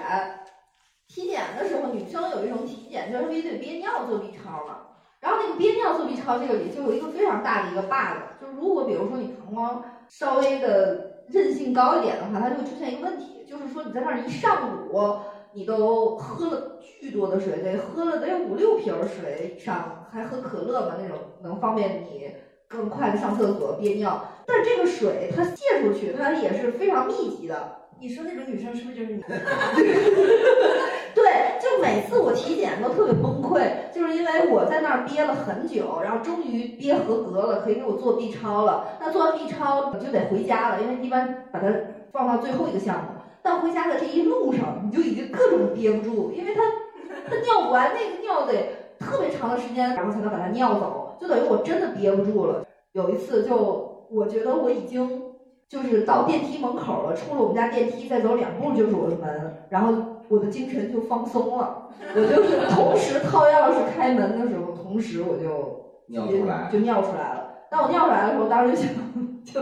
[1.08, 4.86] 体检的时候，女生有一种体检，就是必须得憋尿做 B 超嘛。
[5.18, 15.20] 然后那个憋尿做 B 超这个里就有一个非常大的一个 bug，就是如果比如说你膀胱稍微的韧性高一点的话，它就会出现一个问题，就是说你在那儿一上午，
[15.52, 22.32] 你都喝了巨多的水，得喝了得有五六瓶水以上，还喝可乐嘛那种能方便你
[22.66, 24.26] 更快的上厕所憋尿。
[24.44, 27.76] 但是这个水它泄出去，它也是非常密集的。
[28.00, 29.22] 你说那种女生是不是就是你？
[31.14, 38.96] 对，就每次我提我特别崩溃，就是因为我在那儿憋了很久，然后终于憋合格了，可以给我做 B 超了。
[39.00, 41.66] 那做完 B 超我就得回家了，因为一般把它
[42.12, 43.04] 放到最后一个项目。
[43.42, 46.60] 但回家的这一路上，你就已经各种憋不住，因为它
[47.28, 48.52] 它尿不完，那个尿得
[48.98, 52.66] 特别长的时间，然后才能把它尿走，就等于我真的憋不住了。
[52.92, 55.22] 有一次，就我觉得我已经
[55.68, 59.94] 就是到电梯门口了，出了我们家电梯，再走两步就是我的门，然后
[60.30, 67.50] 我的精神就放松了，我就是同时掏钥匙开门的时候，同时我就尿出来就尿出来了。
[67.68, 68.94] 当我尿出来的时候，当时就想
[69.44, 69.60] 就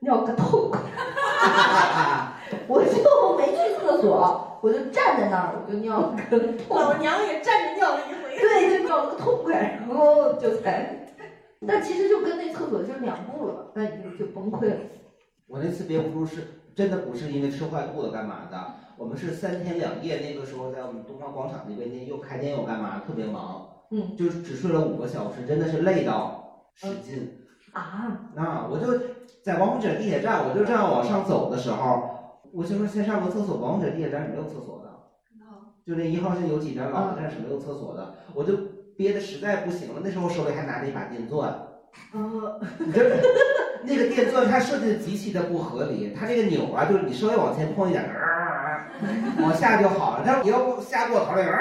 [0.00, 0.80] 尿个痛快，
[2.66, 6.82] 我就没去厕所，我就站在那儿，我就尿了个痛快。
[6.82, 8.36] 老娘也站着尿了一回。
[8.40, 11.06] 对，就尿了个痛快，然后就才。
[11.66, 14.76] 但其实就跟那厕所就两步了，那已经就崩溃了。
[15.46, 27.36] 我那次憋不住是真的不是因为吃坏肚子干嘛的，我们是三天两夜，那个时候在我们东方广场那边，那又开店又干嘛，特别忙，嗯，就只睡了五个小时，真的是累到使劲。
[27.72, 28.96] 啊，那我就
[29.42, 33.56] 在王府井地铁站，我就这样往上走的时候，我就说先上个厕所。
[33.56, 34.88] 王府井地铁站是没有厕所的，
[35.84, 38.56] 就那一号线有几站老的站是没有厕所的，我就
[38.96, 40.00] 憋得实在不行了。
[40.04, 41.58] 那时候手里还拿着一把电钻，
[42.12, 43.20] 呃， 你这
[43.82, 48.88] 那个电钻它设计的极其的不合理，它这个钮啊，就是你稍微往前碰一点，啊，
[49.40, 50.22] 往下就好了。
[50.24, 51.60] 但是你要下过头来，啊，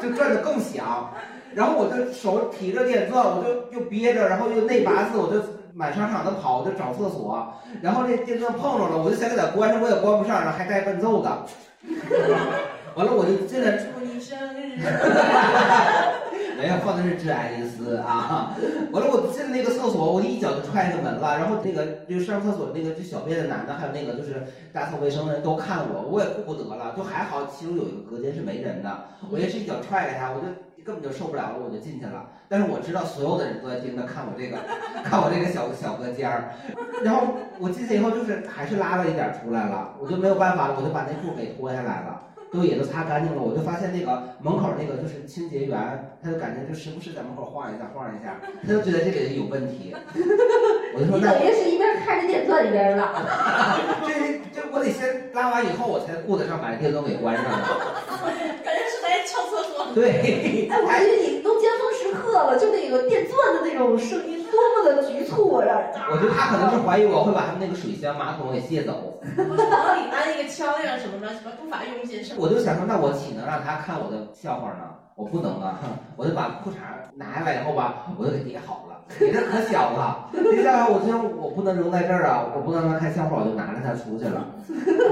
[0.00, 1.12] 就转的更响。
[1.54, 5.42] 然后我就手提着电钻，我就又憋着，然后又内八字，我就
[5.74, 7.52] 满商场的跑，我就找厕所。
[7.82, 11.46] 然后这电钻碰着了，我就想给它关上，我也关不上，然后还带伴奏的。
[12.94, 14.78] 完了我就进来，祝你生日。
[16.62, 18.54] 没有放的是《致爱丽丝》啊！
[18.94, 21.36] 完了，我进那个厕所，我一脚就踹开门了。
[21.36, 28.96] 然后那个就上厕所那个就小便的男的，还有那个就是打扫卫生的人都看我，我也顾不得了，就还好，其中有一个隔间是没人的，
[29.28, 30.46] 我也是一脚踹开他，我就
[30.84, 32.28] 根本就受不了了，我就进去了。
[32.48, 34.58] 但是我知道所有的人都在盯着看我这个，
[35.02, 36.54] 看我这个小小隔间儿。
[37.02, 42.22] 然后我进去以后，就是还是拉了一点出来了，我就没有办法了，我就把内裤给脱下来了。
[42.52, 49.94] 都也都擦干净了，我就发现那个门口那个就是清洁员，他就感觉就时不时在门口晃一下晃一下，他就觉得这里有问题。
[50.94, 53.14] 我就说那你等于是一边看着电钻一边拉。
[54.06, 54.12] 这
[54.52, 57.44] 这我得先拉完以后，我才顾得上把电钻给关上。
[58.62, 59.94] 感觉是来上厕所。
[59.94, 60.68] 对。
[60.68, 65.90] 哎，我觉得你都尖峰时刻了，就那个电钻的那种声音多么的局促啊，让人。
[66.12, 69.18] 我觉得他可能是怀疑我会把他们那个水箱马桶给卸走。
[69.36, 72.38] 往里安一个枪呀什么的，什么不法用心什么。
[72.40, 74.92] 我就想说，那我岂能让他看我的笑话呢？
[75.14, 75.78] 我不能啊！
[76.16, 76.74] 我就把裤衩
[77.14, 80.30] 拿下来以后吧，我就给叠好了，叠的可小了。
[80.32, 84.46] 叠下来，我就我不能扔在这儿啊，我不能让他看笑话，我就拿着它出去了。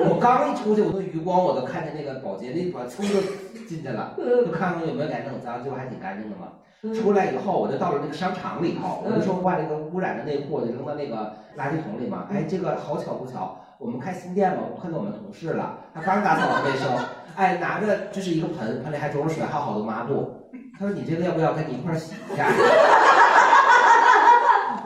[0.09, 3.21] 我刚一出去，我的余光我都看见那个保洁那把冲就
[3.69, 6.49] 进去了，就看看有没有给弄脏，结果还挺干净的嘛。
[6.95, 12.27] 出来以后，我就到了那个商场里头，我就说把那个污染的内裤我就扔到那个垃圾桶里嘛。
[12.31, 16.91] 哎，这个好巧不巧，我们开新店嘛，我碰到我们同事了，他刚打扫完卫生，
[17.37, 20.37] 哎，拿着就是一个盆，盆里还装着水，还有好多抹布。
[20.79, 22.47] 他说你这个要不要跟你一块洗一下？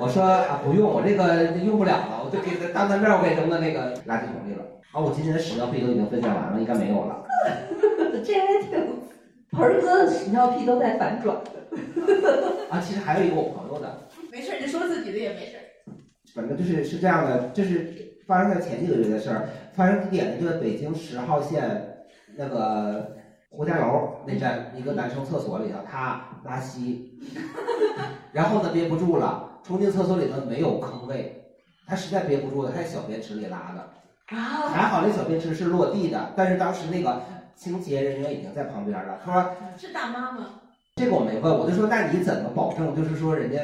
[0.00, 4.64] 我说啊不用，我这个用不了了，我就给他当当面我给扔到那个垃圾桶里了。
[4.90, 7.22] 啊，我今天的屎尿屁都已经分享完了，应该没有了。
[8.24, 8.74] 这还挺，
[9.54, 11.36] 盆儿哥的屎尿屁都在反转。
[12.70, 13.98] 啊，其实还有一个我朋友的，
[14.30, 15.56] 没事，你说自己的也没事。
[16.34, 19.48] 反正就是是这样的，这是发生在前几个月的事儿。
[19.74, 23.16] 发生地点呢就在北京十号线那个
[23.50, 27.18] 胡家楼那站一个男生厕所里头，他拉稀，
[28.32, 31.44] 然后呢憋不住了，冲进厕所里头没有坑位，
[31.86, 34.36] 他实在憋不住了，他在小便池里拉的。
[34.36, 37.20] 啊，还好那小便池是落地的，但是当时那个
[37.56, 39.18] 清洁人员已经在旁边了。
[39.24, 40.60] 他说是大妈吗？
[40.96, 43.58] 这个我没问，我就说那你怎么保证就是说人家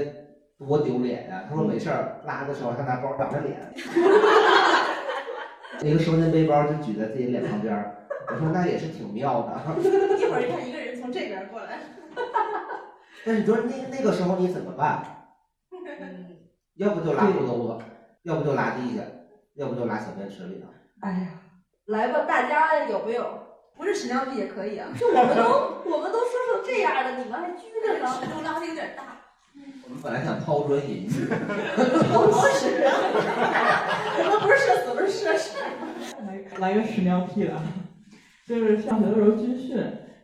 [0.59, 3.57] 多丢脸呀、他说没事儿，拉的时候他拿包挡着脸，
[5.83, 7.97] 那个收纳背包就举在自己脸旁边儿。
[8.29, 9.81] 我说那也是挺妙的。
[9.81, 11.79] 一会儿你看一个人从这边过来，
[13.25, 15.03] 但是你说那那个时候你怎么办？
[16.77, 17.85] 要不就拉裤兜子，
[18.23, 19.03] 要不就拉地下，
[19.55, 20.69] 要不就拉小便池里头。
[21.01, 21.29] 哎呀，
[21.87, 23.39] 来吧，大家有没有？
[23.81, 24.89] 不是屎尿屁也可以啊。
[24.95, 28.07] 就我们都我们都说成这样了，你们还拘着呢。
[28.21, 29.17] 尺度拉的有点大。
[29.85, 32.93] 我们本来想抛砖引玉，不是啊，
[34.19, 35.57] 我们不是社死，不是社屎。
[36.59, 37.57] 来个屎尿屁的，
[38.47, 39.83] 就是上学的时候军训，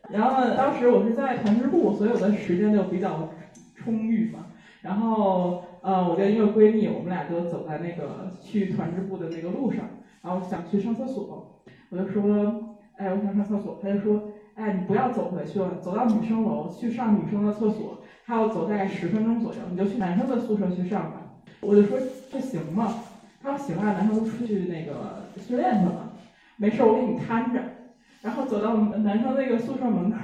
[0.09, 3.27] 然后，当时我是在团支部，所以我的时间就比较
[3.75, 4.45] 充裕嘛。
[4.81, 9.79] 然后呃，我跟一个闺蜜，我们俩就走在那个去团支部的那个路上，
[10.21, 12.66] 然后想去上厕所，我就说，
[12.97, 14.21] 哎，我想上厕所，他就说，
[14.55, 21.21] 哎，你不要走回去了，走到女生楼去上女生的厕所，还要走大概十分钟左右，你就去男生的宿舍去上吧。
[21.61, 21.97] 我就说
[22.31, 22.93] 这行吗？
[23.41, 26.11] 他说行啊，男生都出去那个训练去了，
[26.57, 27.61] 没事，我给你看着。
[28.23, 30.17] 然后走到男生那个宿舍门口，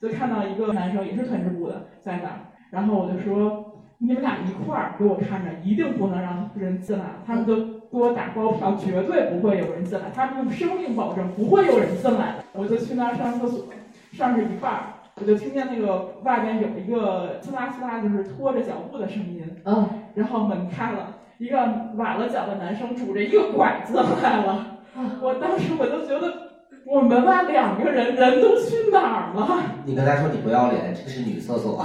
[0.00, 2.36] 就看到一个男生也是团支部的在那儿，
[2.70, 7.04] 然后我就说你们俩一块儿给我看着，一定不能让人进来。
[7.24, 12.44] 他们就给我打包票，绝对不会有人进来，他们用生命保证不会有人进来的。
[12.52, 13.66] 我就去那儿上厕所，
[14.12, 14.82] 上着一半儿，
[15.20, 19.44] 我就听见那个外边有一个呲啦呲啦，就是拖着脚步的声音。
[19.64, 21.56] 嗯，然后门开了，一个
[21.96, 24.78] 崴了脚的男生拄着一个拐子来了。
[25.20, 26.46] 我当时我就觉得。
[26.88, 29.58] 我门外两个人，人都去哪儿了？
[29.84, 31.84] 你跟他说你不要脸，这是女厕所。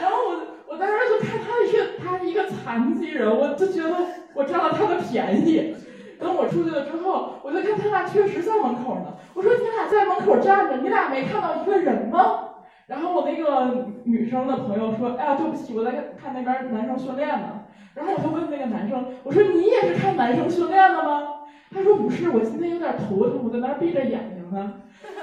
[0.00, 0.38] 然后我
[0.70, 3.96] 我当时就看他一个他一个残疾人，我就觉得
[4.34, 5.74] 我占了他的便宜。
[6.18, 9.14] 等我出去了之后，我就看他俩确实在门口呢。
[9.34, 12.50] 我说你俩在门口站着，你俩没看到一个人吗？
[12.86, 17.62] 然后我那个女生的朋友说，哎呀，对不起，我在看那边男生训练呢。
[17.94, 21.28] 然后我就问那个男生，我说你也是看男生训练的吗？
[21.70, 24.74] 他说不是，我今天有点头疼，我在那儿闭着眼睛呢。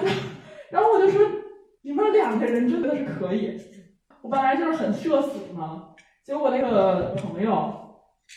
[0.69, 1.25] 然后我就说，
[1.83, 3.57] 你们两个人真的是可以。
[4.21, 5.89] 我本来就是很社死嘛，
[6.29, 7.73] 结果那个朋友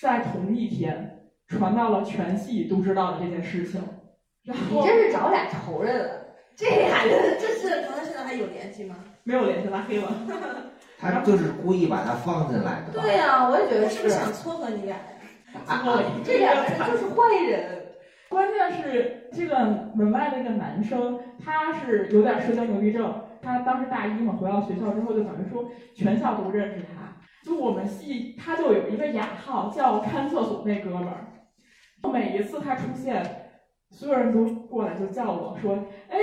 [0.00, 3.82] 在同一天传到了全系都知道的这件事情。
[4.44, 6.10] 然后你这是找俩仇人了，
[6.56, 8.96] 这俩人这是他们现在还有联系吗？
[9.24, 10.10] 没有联系，拉黑了。
[10.98, 12.98] 他就是故意把他放进来的。
[12.98, 15.04] 对呀，我也觉得是不是想撮合你俩呀？
[16.24, 17.82] 这两个人就是坏人。
[18.30, 23.14] 关键是这个门外那个男生，他是有点社交牛逼症。
[23.42, 27.01] 他当时大一嘛，回到学校之后就等于说全校都认识他。
[27.44, 31.26] 就我们系他就有一个雅号叫看厕所那哥们儿。
[32.10, 33.24] 每一次他出现，
[33.90, 35.78] 所有人都过来就叫我说
[36.10, 36.18] ：“哎，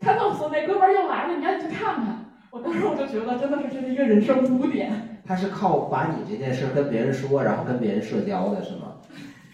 [0.00, 5.20] 看厕所那哥们儿又来了，你赶紧去看看。”我当时我就觉得真的是这是一个人生污点。
[5.26, 8.96] 他是靠把你这件事跟别人说，然后跟别人社交的是吗？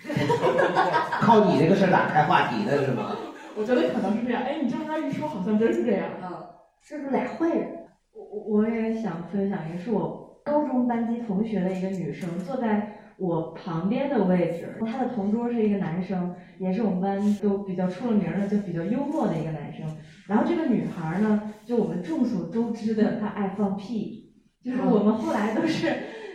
[1.21, 3.17] 靠你这个事儿打开话题的是吗？
[3.57, 4.43] 我觉得可能是这样。
[4.43, 6.05] 哎，你这么一说，好像真是这样。
[6.23, 6.47] 嗯，
[6.83, 7.87] 是不是俩坏人？
[8.13, 14.77] 我我我也想分享一个，是我高中班级同学的一个女生，坐在我旁边的位置。
[14.87, 19.87] 她的同桌是一个男生，也是我们班都比较出了名的，就比较幽默的一个男生。
[20.27, 24.33] 然后这个女孩呢，就我们众所周知的，她爱放屁，
[24.65, 25.93] 就是我们后来都是。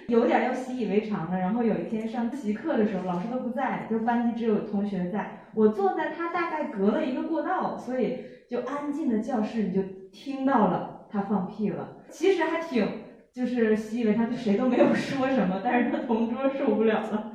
[0.08, 5.48] 有点要习以为常的，然后有一天上自习课的时候，老师都不在，就班级只有同学在。
[5.56, 12.04] 我坐在他大概隔了一个过道，所以就安静的教室，你就听到了他放屁了。
[12.12, 12.88] 其实还挺
[13.36, 17.34] 就是习以为常，就谁都没有说什么，但是他同桌受不了了，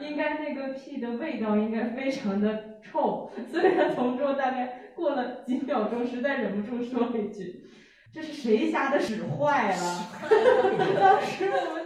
[0.00, 7.64] 应该那个屁的味道应该非常的臭，所以他同桌大概过了几秒钟，实在忍不住说了一句
[8.14, 10.06] ：“这是谁家的屎坏了？”
[10.98, 11.82] 当时我们。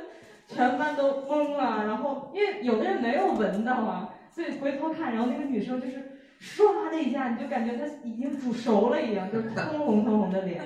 [0.48, 5.96] 全班都懵了，然后因为有的人没有闻到啊，所以回头看，然后那个女生就是
[6.40, 10.62] 唰的一下，你就感觉她已经煮熟了一样，就通红通红的脸，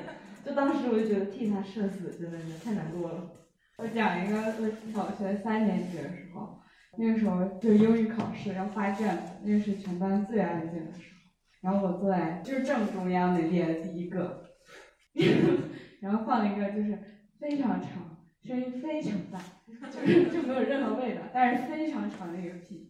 [0.55, 3.31] 当时我就觉得替他社死，真的是太难过了。
[3.79, 6.61] 我讲一个我小学三年级的时候，
[6.99, 11.21] 那个时候就英语考试要发卷子，那个是全班最安静的时候，
[11.61, 14.45] 然后我坐在就是正中央那列的第一个，
[16.01, 16.99] 然后放了一个就是
[17.39, 17.91] 非常长。
[18.43, 19.39] 声音非常大，
[19.91, 22.90] 就是就没有任何味道，但是非常长的一个屁。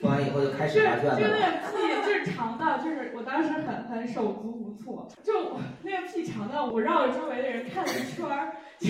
[0.00, 1.20] 放完以后就开始发卷子。
[1.20, 8.88] 就那个屁，就是长到，就是我当时很很手足无措，就那个屁长到我绕着周围的人看了一圈儿，就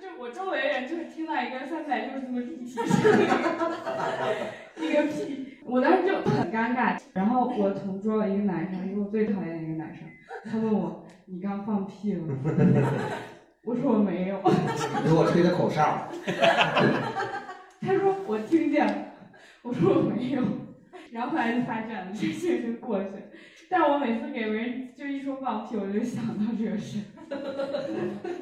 [0.00, 2.84] 就我周围人就是听到一个三百六十度的立体声，
[4.76, 6.98] 那个屁，我当时就很尴尬。
[7.12, 10.04] 然后我同桌一个男生，因为我最讨厌的一个男生，
[10.50, 12.22] 他问我：“你刚放屁了？”
[13.64, 14.40] 我说我没有，
[15.02, 16.08] 你给我吹的口哨。
[17.82, 18.94] 他说我听见了，
[19.62, 20.42] 我说我没有，
[21.10, 23.22] 然后后来就发展了，这事情就过去了。
[23.68, 26.98] 但我每次给别人就一说放屁，我就想到这个事。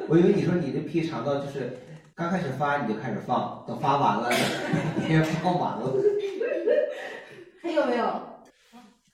[0.08, 1.76] 我以为你说你的屁长到就是
[2.14, 4.30] 刚开始发你就开始放，等发完了
[4.96, 5.92] 你也放完了。
[7.62, 8.06] 还有没有？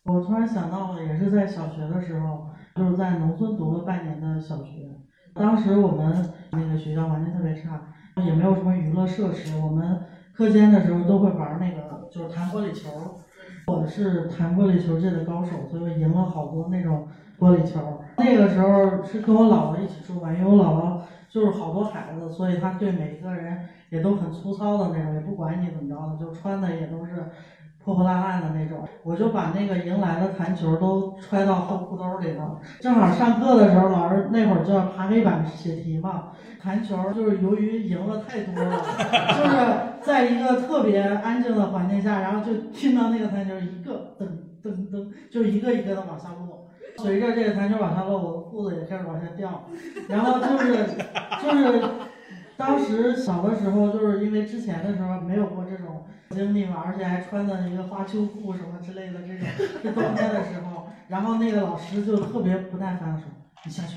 [0.05, 4.91] 我突然想到了，也是在小学的时候，就是在农村读了半年的小学。
[5.35, 7.93] 当时我们那个学校环境特别差，
[8.25, 9.57] 也没有什么娱乐设施。
[9.57, 10.01] 我们
[10.33, 12.89] 课间的时候都会玩那个，就是弹玻璃球。
[13.67, 17.09] 我是弹玻璃球界的高手，所以我赢了好多那种
[17.41, 18.01] 玻璃球。
[18.19, 23.59] 那个时候是跟我姥姥一起住吧，因为我姥姥就是好多孩子，所以他对每一个人
[23.91, 27.31] 也都很粗糙的那种，也不管你怎么着的，就穿的也都是
[27.83, 28.87] 破破烂烂的那种。
[29.03, 32.61] 我就把那个赢来的弹球都揣到后裤兜里头。
[32.81, 36.29] 正好上课的时候，老师那会儿就要爬黑板写题嘛，
[36.63, 38.77] 弹球就是由于赢了太多了，
[39.37, 44.27] 就是在一个特别安静的环境下，然后就听到那个弹球一个噔
[44.63, 46.69] 噔噔，就一个一个的往下落。
[46.99, 49.69] 随着这个弹球往下落，我的裤子也开始往下掉，
[50.09, 50.87] 然后就是
[51.43, 51.89] 就是
[52.57, 59.49] 当时小的时候，就是因为之前的时候没有过这种经历嘛，而且还穿的一个花秋裤什么之类的这种，
[59.83, 63.27] 是冬天的时候，然后那个老师就特别不耐烦的说
[63.65, 63.97] ：“你下去。”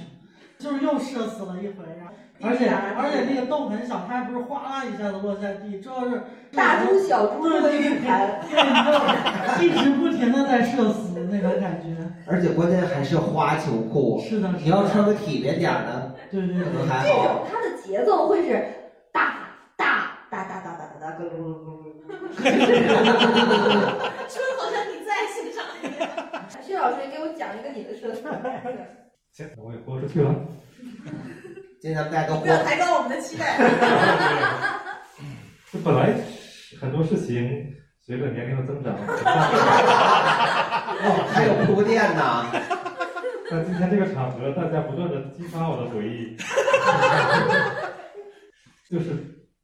[0.59, 8.41] 就是又射死了一回呀，而且而且那个洞很小，它还不是哗啦一下子落在地，这要是大珠小猪的擂台，
[9.61, 11.95] 一直不停的在射死那种感觉。
[12.29, 18.67] 而且关键还是花球裤，是的，你要穿个体面点的，对对，这种它的节奏会是
[19.13, 19.35] 哒
[19.77, 21.23] 哒哒哒哒哒哒哒，哒哈
[22.33, 22.49] 哈！
[24.27, 26.01] 是好像你最欣赏一个，
[26.61, 29.06] 薛老师给我讲一个你的射彩。
[29.37, 30.33] 行，我也豁出去了。
[31.79, 33.55] 今天咱们大家都不要抬高我们的期待。
[35.71, 36.11] 这 本来
[36.81, 37.71] 很多事情
[38.01, 38.95] 随着年龄的增长，
[40.97, 42.49] 哦，还有铺垫呢。
[43.51, 46.35] 但今天这个场合，大家不断的激发我的回忆，
[48.89, 49.11] 就是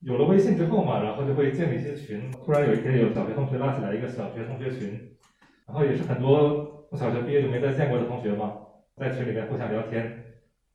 [0.01, 2.29] 有了微信之后嘛，然后就会建立一些群。
[2.45, 5.01] 突然有一天，有小学同学拉起来一个小学同学群，
[5.65, 8.53] 然后也是很多从小学毕业就没再见过的同学嘛，
[8.95, 10.23] 在群里面互相聊天。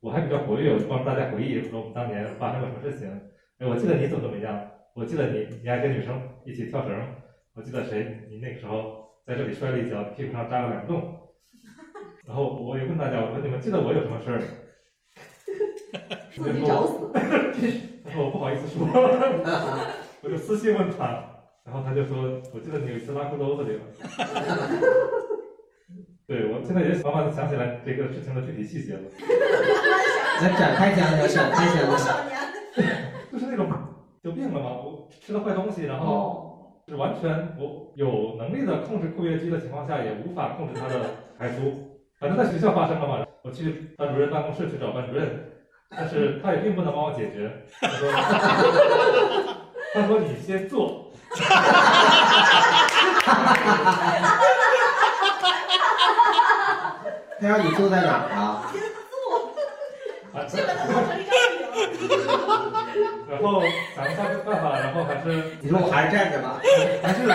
[0.01, 3.09] 我还比较活跃，我就帮大家回忆说我们当年发生了什么事情。
[3.57, 6.97] 哎，我记得你怎么怎么样，我记得你你还跟女生一起跳绳，
[7.53, 11.19] 我记得谁你那个时候在这里摔了一跤，屁股上扎了两个洞。
[12.25, 14.39] 然后我也问大家，我说你们记得我有什么事儿？
[16.31, 17.11] 自己找死。
[18.05, 18.87] 他说我不好意思说，
[20.23, 21.25] 我就私信问他，
[21.65, 23.83] 然后他就说，我记得你有一次拉裤兜子里了。
[26.29, 29.01] 对，我现在也慢慢的想起来这个事情的具体细节了。
[30.43, 32.17] 来展开讲讲，展开讲讲。
[33.33, 33.67] 就是那种
[34.21, 41.01] 有病了嘛，我吃了坏东西，然后是完全我有能力的控制括约肌的情况下，也无法控制它的
[41.39, 41.97] 排出。
[42.19, 45.27] 反正在学校发生了嘛，我去班主任办公室去找班主任，
[45.89, 47.51] 但是他也并不能帮我解决。
[47.81, 48.07] 他说
[49.95, 51.11] ：“他说你先做。”
[57.41, 58.71] 他让你坐在哪儿啊？
[60.47, 61.29] 基本上做成一张
[63.29, 63.61] 然后
[63.95, 66.59] 想了想办法，然后还是你说我还是站着吧，
[67.01, 67.27] 还是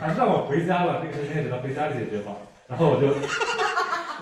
[0.00, 2.32] 还是让我回家了，这个事情也只能回家里解决吧。
[2.68, 3.08] 然后我就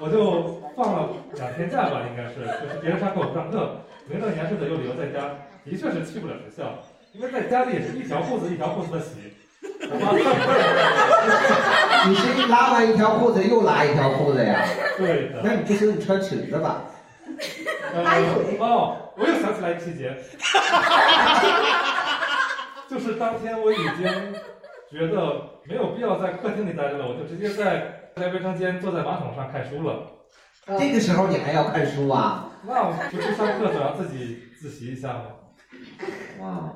[0.00, 6.78] 我就放了两天假吧，应该是，就是别人上课我不上课，名正言顺的又留在家，的确是去不了学校，
[7.12, 9.34] 因为在家里也是一条裤子一条裤子的洗。
[12.08, 14.64] 你是拉完一条裤子又拉一条裤子呀？
[14.96, 15.40] 对的。
[15.42, 16.82] 那你不行，你穿裙子吧。
[17.94, 18.56] 拉一腿。
[18.58, 20.14] 哦，我又想起来一个细节，
[22.88, 24.04] 就是当天我已经
[24.90, 30.02] 觉得没有必要在客厅里待着了，我就直接在在卫生间坐在马桶上看书了。
[30.78, 32.46] 这个时候你还要看书啊？
[32.66, 35.22] 那我不是上课总要自己自习一下吗？
[36.40, 36.72] 哇，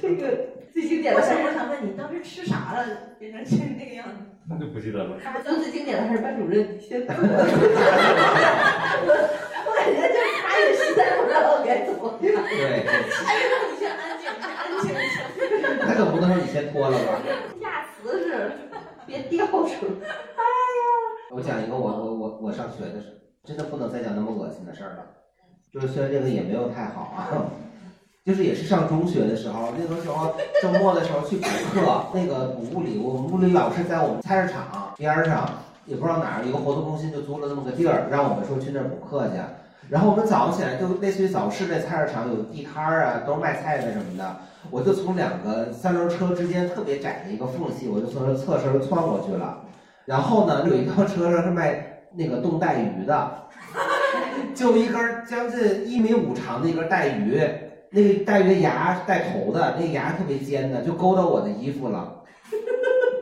[0.00, 0.26] 这个
[0.72, 2.84] 最经典的我我想问你，当时吃啥了，
[3.18, 4.14] 变成现在那个样子？
[4.48, 5.18] 那就不记得了。
[5.44, 7.14] 就最经典的还是班主任你先做。
[9.66, 12.18] 我感觉就是他也实在不知道该怎么办。
[12.20, 12.36] 对，哎，
[13.48, 15.16] 让你先安静，你先安静一下。
[15.86, 17.20] 那总不能说你先脱了吧？
[17.60, 18.52] 下瓷是
[19.06, 20.08] 别掉出来。
[20.08, 20.82] 哎呀，
[21.30, 23.14] 我讲一个我我我我上学的时候，
[23.44, 25.04] 真的不能再讲那么恶心的事儿了。
[25.70, 27.28] 就是虽然这个也没有太好啊，
[28.28, 35.48] 就是也是上中学的时候，那个时候周末的时候去补课，那个补物理，我们物理老师在我们菜市场边上，
[35.86, 39.36] 也不知道哪儿一个活动中心就租了那么个地儿，让我们说去那儿补课去。
[39.88, 44.36] 然后我们早上起来就类似于早市那菜市场有地摊儿啊，都是卖菜的什么的。
[44.70, 49.60] 我就从两个三轮车之间特别窄的一个缝隙，我就从那侧身窜过去了。
[50.04, 53.30] 然后呢，有一辆车上是卖那个冻带鱼的，
[54.54, 57.42] 就一根将近一米五长的一根带鱼，
[57.90, 62.14] 那个带鱼的牙带头的，那个牙特别尖的，就勾到我的衣服了。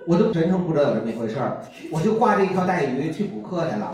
[0.07, 1.59] 我都全程不知道有这么一回事儿，
[1.91, 3.93] 我就挂着一条带鱼去补课去了。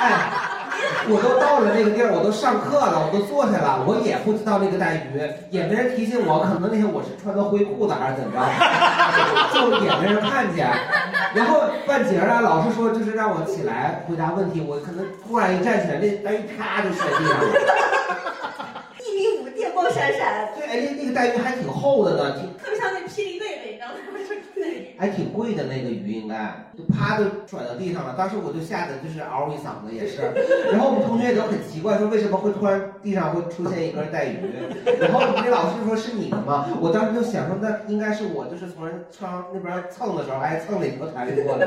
[0.00, 0.26] 哎，
[1.08, 8.42] 我都到了那个地儿，我都上课了，我都坐下了，我也不知道那个带鱼，也没人提醒我，可能那天我是穿的灰裤子还是怎么着，
[9.54, 10.68] 就也没人看见。
[11.32, 17.44] 然后半截儿啊，老师说就是让我起来回答问题，我可能突然一站起来，那黛玉啪就摔地上了。
[19.74, 23.94] 光闪闪，对，哎，那那个带鱼还挺厚的呢，挺特别像那霹雳贝贝，你知道吗？
[24.54, 24.94] 对。
[24.96, 28.14] 还挺贵的那个鱼，应该就啪就甩到地上了。
[28.16, 30.22] 当时我就吓得就是嗷一嗓子也是，
[30.70, 34.38] 然后我们同学也都很奇怪，说为什么会突然地上会出现一根带鱼？
[35.00, 36.68] 然后那老师说是你的吗？
[36.80, 41.66] 我当时就想说那应该是我，就是从人窗那边蹭的时候还蹭了一条带鱼过来。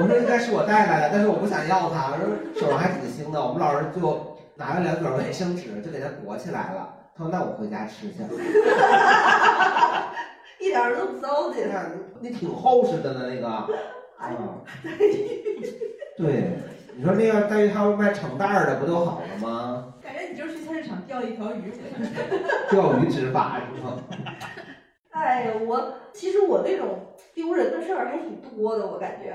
[0.00, 3.38] 我说应该是我带来的，但是我不想要它，我说手上还挺腥的。
[3.38, 6.88] 我们老师就拿了两卷卫生纸就给它裹起来了。
[7.16, 8.14] 他说那我回家吃去。
[10.60, 11.68] 一点儿都不糟践。
[12.20, 13.68] 那挺厚实的呢，那个。
[14.22, 14.38] 哎呀，
[16.16, 16.52] 对，
[16.94, 19.94] 你说那要黛玉他们卖成袋儿的，不就好了吗？
[20.00, 21.72] 感觉你就是去菜市场钓一条鱼。
[22.70, 23.96] 钓鱼执法是吗？
[25.10, 27.00] 哎呀，我其实我那种
[27.34, 29.34] 丢人的事儿还挺多的，我感觉。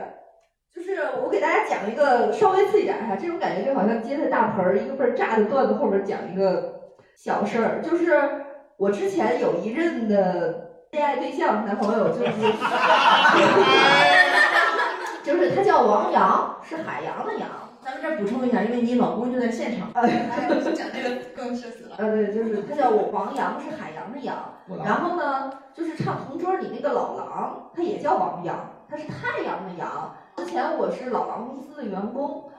[0.74, 6.77] 就是我给大家讲一个稍微刺激点儿哈，这种感觉就好像接在大盆儿一个倍儿炸的段子后面讲一个
[7.18, 8.46] 小事儿，就是
[8.78, 10.64] 我之前有一任的。
[10.92, 12.32] 恋爱对象男朋友就是，
[15.22, 17.50] 就是他叫王阳，是海洋的洋。
[17.84, 19.92] 咱们这儿补充一下，因为你老公就在现场。
[19.96, 20.30] 哎，
[20.74, 21.98] 讲这个更社死了。
[21.98, 24.38] 呃，对，就是他叫我王阳，是海洋的洋。
[24.86, 28.58] 然后呢，就是唱同桌里那个老狼，他也叫王阳，
[28.90, 30.16] 他是太阳的阳。
[30.38, 32.50] 之前我是老狼公司的员工，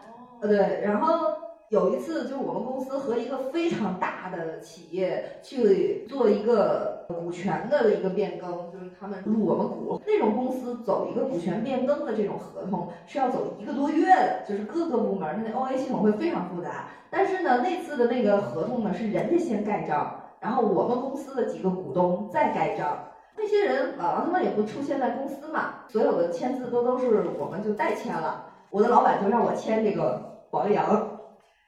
[0.42, 1.47] 呃，对，然后。
[1.70, 10.00] 有一次，就是我们公司和一个非常大的企业去做一个股权的一个变更，就是他们入我们股。
[10.06, 16.86] 那种公司走一个股权变更的这种合同是要走一个多月的，就是各个部门它那 OA 系统会非常复杂。
[17.10, 20.10] 但是呢，那次的那个合同呢是人家先盖章，
[20.40, 22.98] 然后我们公司的几个股东再盖章。
[23.36, 28.46] 那些人老王他们也不出现在公司嘛，所有的签字都都是我们就代签了。
[28.70, 31.17] 我的老板就让我签这个王阳。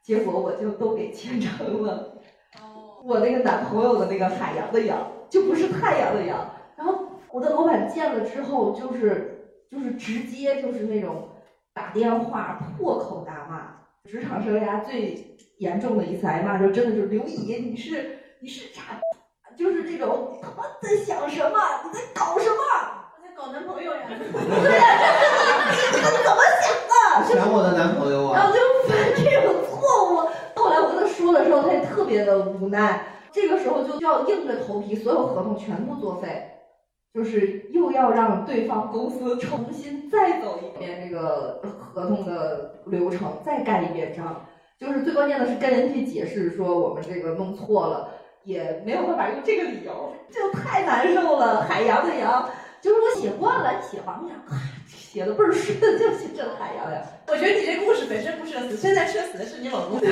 [0.02, 2.14] 结果我就都给签成了，
[3.04, 6.50] 我那个男朋友的那个海洋的洋就不是太阳的阳。
[6.76, 11.28] 然后我的老板见了之后，就是就是直接就是那种
[11.74, 13.76] 打电话破口大骂。
[14.08, 18.98] 职场生涯最严重的一次挨骂，就真的就是刘姨，你是你是傻，
[19.56, 21.58] 就是这种他妈在想什么？
[21.84, 22.56] 你在搞什么？
[23.14, 24.08] 我在搞男朋友呀！
[24.08, 26.64] 对呀，你怎么想
[27.28, 27.34] 的？
[27.34, 28.38] 想我的男朋友啊！
[28.38, 29.54] 然后就反这种。
[29.90, 30.28] 错误。
[30.54, 33.06] 后来我跟他说的时候，他也特别的无奈。
[33.32, 36.50] 这个时候就要硬着头皮，所有合同全部作废，
[37.14, 44.44] 就是又要让对方公司重新再走一遍这个合同的流程，再盖一遍章。
[44.78, 48.08] 就是最关键的是跟人去解释说我们这个弄错了，
[48.44, 51.62] 也没有办法用这个理由，就太难受了。
[51.62, 52.48] 海洋的洋，
[52.80, 54.36] 就是我写惯了，写王洋。
[55.10, 57.02] 写的倍儿顺， 就是郑海洋呀。
[57.26, 59.98] 我觉得你这故事本身不社死，现在社死的是你老公。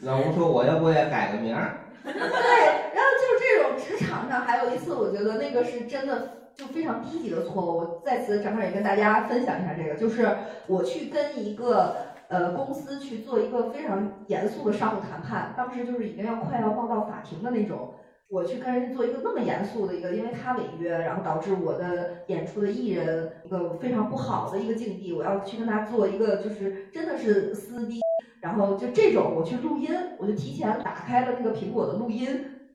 [0.00, 7.76] 老公说：“我要不也改个名儿？”对，然后就是这种职场上，还有一次，我觉得那个是真的就非常低级的错误。
[7.78, 10.28] 我在此正好也跟大家分享一下这个，就是
[10.66, 11.94] 我去跟一个
[12.26, 17.94] 呃公司去做一个非常严肃的商务谈判，当时就是已经要快要报到法庭的那种。
[18.32, 28.00] 我去跟人做一个那么严肃的一个，因为他违约，然后导致我的演出的艺人一个非常不好的一个境地，我要去跟他做一个就是真的是撕逼，
[28.40, 32.26] 然后就这种我去录音，我就提前打开了那个苹果的录音，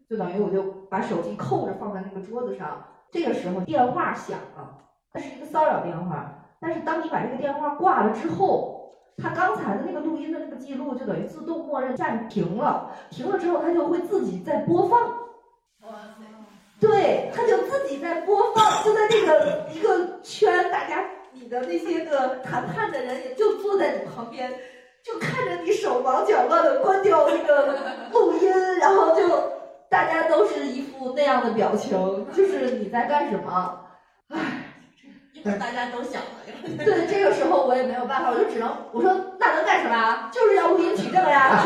[0.08, 4.78] 就等于我就把手机扣着放在那个桌子上，这个时候电话响了，
[5.16, 15.26] 那是一个骚扰电话，但是当你把这个电话挂了之后，他刚才的那个录音的那个记录就等于自动默认暂停了，停了之后它就会自己在播放。
[16.80, 21.04] 对，他就自己在播放，就在那个一个圈，大家
[21.34, 24.52] 你的那些个谈判的人也就坐在你旁边，
[25.04, 27.76] 就看着你手忙脚乱的关掉那个
[28.12, 29.28] 录音，然后就
[29.90, 33.80] 大家都是一副那样的表情，就是你在干什么？
[35.44, 36.28] 唉，一会儿大家都想了。
[36.78, 40.30] 对，这个时候我也没有办法，我就只能我说那能干什么？
[40.32, 41.64] 就是要录音取证呀。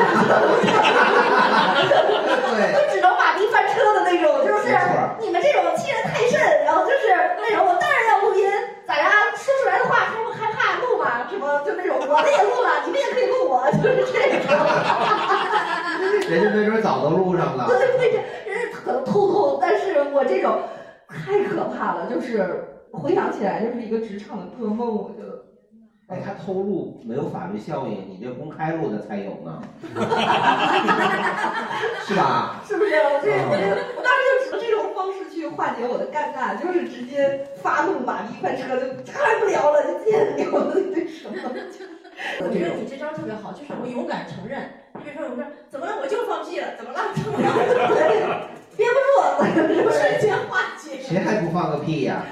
[2.51, 4.77] 对， 就只能马屁翻车的那种，就是
[5.19, 7.07] 你们这种欺人太甚，然后就是
[7.37, 8.47] 那种我当然要录音，
[8.85, 9.09] 咋呀？
[9.35, 11.25] 说出来的话还不害怕录吗？
[11.29, 14.53] 什么就那种我们也录了，你们也可以录我，就是这种。
[16.29, 17.65] 人家没准早都录上了。
[17.67, 20.61] 对对对，人家可能偷偷，但是我这种
[21.09, 22.67] 太可怕了，就是。
[22.93, 25.41] 回想起来就是一个职场的噩梦，我觉得。
[26.07, 29.61] 哎，他偷录没有法律效应，你这公开录的才有呢，
[32.05, 32.59] 是吧？
[32.67, 32.95] 是不是？
[32.95, 33.63] 我这我这
[33.95, 41.37] 我当时就指着这种方式去去化解我的尴尬，就是直接发动马力快车，就开不了了，就见不了了，对什么？
[42.43, 44.69] 我觉得你这招特别好，就是我勇敢承认。
[44.95, 46.99] 你比如说，我说怎么了，我就放屁了，怎么了？
[47.15, 48.49] 怎么了？
[48.75, 49.47] 憋不住了，
[49.91, 50.99] 瞬间化解。
[51.01, 52.23] 谁还不放个屁呀、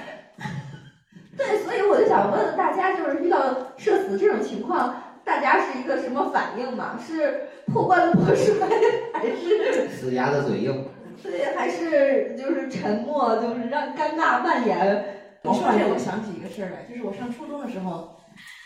[1.40, 3.40] 对，所以我就想问问大家，就是遇到
[3.78, 7.00] 社死这种情况，大家是一个什么反应嘛？
[7.00, 8.68] 是破罐子破摔，
[9.14, 10.86] 还是 死鸭子嘴硬。
[11.24, 15.06] 对，还是就是沉默，就是让尴尬蔓延？
[15.42, 18.18] 你说这，我想起一个事儿来，就是我上初中的时候，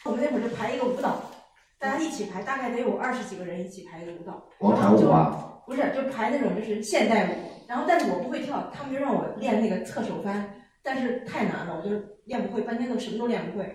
[0.06, 1.30] 我们那会儿就排一个舞蹈，
[1.78, 4.44] 大家一起排，大概得有二十几个人一起排一个舞蹈。
[4.58, 5.62] 广场舞啊？
[5.68, 7.30] 不是，就排那种就是现代舞。
[7.68, 10.46] 然后，但是我不会跳，他们就让我练那个侧手翻，
[10.84, 13.74] 但是太难了，我就练不会，半天都什么都练不会。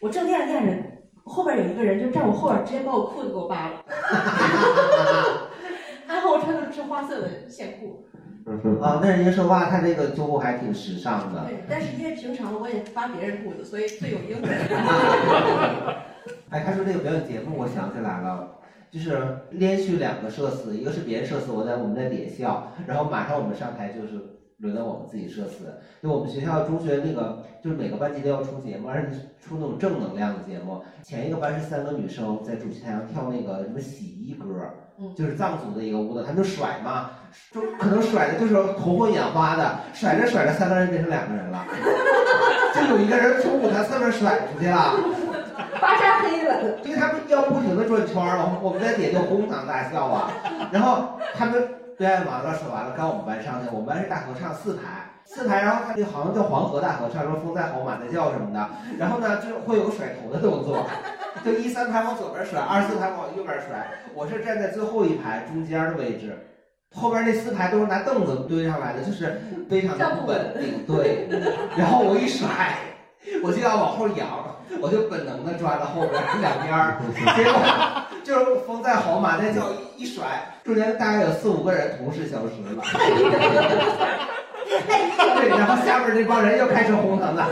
[0.00, 0.72] 我正练着练着，
[1.24, 3.82] 后边有一个人就站我后边，直接把我裤子给我扒了。
[6.06, 8.06] 还好我穿的是花色的线裤。
[8.82, 11.46] 啊，那人家说哇，他这个作物还挺时尚的。
[11.46, 14.48] 对，但是因为平常我也扒别人裤子，所以罪有应得。
[16.50, 18.58] 哎，他说这个表演节目，我想起来了，
[18.90, 24.31] 就是连续两个社死，一个是别人社死，我在我们在咧笑，然后马上我们上台就是
[24.62, 25.74] 轮到我们自己社死。
[26.00, 30.82] 就我们学校中学那个，就是每个班级都要出节目，而且出那种正能量的节目。
[31.02, 34.46] 前一个班是三个女生在主席台上跳那个什么洗衣歌，
[35.16, 37.10] 就是藏族的一个舞蹈，他们就甩嘛，
[37.50, 41.66] 就可能甩的就是头昏眼花的，甩着甩着三个人变成两个人了，
[42.74, 44.94] 就有一个人从舞台侧面甩出去了。
[45.80, 50.30] 巴扎黑了，因为他们要不停的转圈儿，我们在底下就哄堂大笑啊。
[50.70, 51.68] 然后他们
[51.98, 58.68] 表演完了，说完了，刚我们班上去，我们班是大合唱四排，四排，然后他就好像叫黄河大合唱，说风在吼，马在叫什么的。
[58.98, 60.86] 然后呢，就会有个甩头的动作，
[61.44, 63.86] 就一三排往左边甩，二四排往右边甩。
[64.14, 66.36] 我是站在最后一排中间的位置，
[66.94, 70.84] 后边那四排都是拿凳子堆上来的，就是非常的不稳定。
[70.86, 71.28] 对，
[71.76, 72.48] 然后我一甩，
[73.42, 74.41] 我就要往后仰。
[74.80, 76.98] 我就本能的抓到后边两边儿，
[77.36, 77.52] 结果
[78.24, 79.62] 就是风在吼，马在叫，
[79.96, 82.82] 一甩，中间大概有四五个人同时消失了。
[84.64, 87.48] 对，然后下边那帮人又开始哄堂了。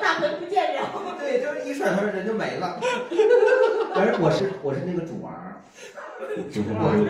[0.00, 0.82] 大门不见了。
[1.18, 2.78] 对，就是一甩头人就没了。
[3.94, 5.60] 反正我是我是那个主玩儿，
[6.18, 6.40] 我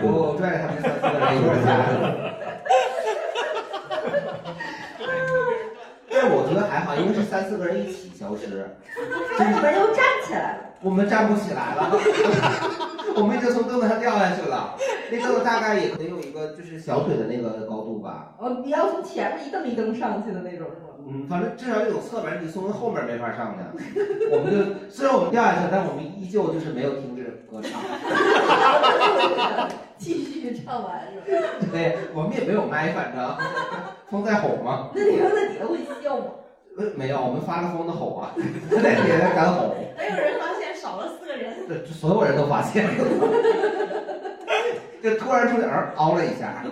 [0.03, 2.05] 我我拽着他们三四个人一块儿下来了。
[6.19, 8.75] 但是我觉得还好，因为是三四个人一起消失。
[9.37, 10.63] 那你们又站起来了？
[10.81, 11.93] 我们站不起来了，
[13.17, 14.75] 我们已经从凳子上掉下去了。
[15.11, 18.33] 那凳子大概也得有一个就是小腿的那个高度吧。
[18.39, 20.97] 哦，你要从前面一蹬一蹬上去的那种是吗？
[21.07, 23.59] 嗯，反正至少有侧门，你从后面没法上去。
[24.31, 27.79] 我们就虽然我们掉下去，但我们依旧就是没有停止歌唱。
[29.99, 31.47] 继续唱完是吧？
[31.71, 33.37] 对，我们也没有麦，反正
[34.09, 34.89] 风在吼吗。
[34.93, 36.25] 那你们在底下会笑吗？
[36.77, 38.31] 呃，没有，我们发了疯的吼啊，
[38.71, 39.75] 在底下敢吼。
[39.97, 41.67] 没有人发现少了四个人。
[41.67, 42.91] 对，所有人都发现了。
[45.03, 46.63] 就突然出点儿凹了一下。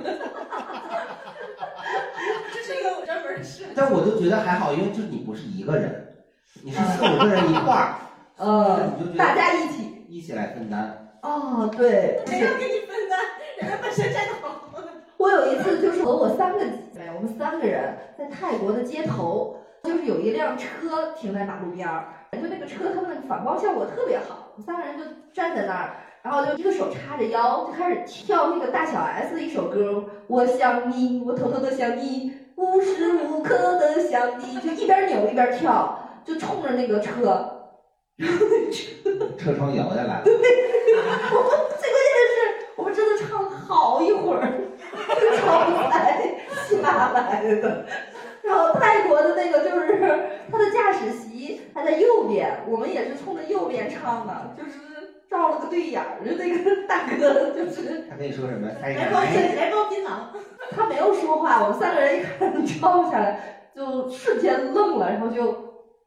[2.54, 3.66] 这是一个专门的事。
[3.76, 6.16] 但我就觉得还好，因为就你不是一个人，
[6.64, 7.96] 你是四五个人一块儿，
[8.38, 11.10] 呃你就觉得大家一起一起来分担。
[11.22, 13.20] 哦，对，谁要跟你分担？
[13.60, 14.65] 人家本身站得好。
[15.18, 25.04] 我有一次就是和我三个姐妹，我们三个人在泰国的街头，就是有一辆车停在马路边儿，就那个车它们反光效果特别好，我们三个人就
[25.34, 25.90] 站在那儿，
[26.22, 37.14] 然后就一个手叉着腰，就开始跳那个大小 S 的一首歌，我想你，我偷偷的想你，无时无刻的想你，就一边扭一边跳，就冲着那个车，
[39.38, 40.22] 车窗摇下来了。
[40.24, 40.34] 对，
[41.32, 44.52] 我们最关键的是，我们真的唱了好一会儿，
[45.30, 46.22] 这窗才
[46.70, 47.86] 下来的。
[48.44, 54.80] 然后泰国的那个就是他的驾驶席还在右边，我们也是冲着右边唱的，就是
[55.28, 58.70] 照了个对眼儿，就那个大哥就是他跟你说什么？
[58.84, 60.10] 哎来包槟来包槟榔。
[60.72, 65.56] 他没有说话，我们三个人一看照下来，就瞬间愣了，然后就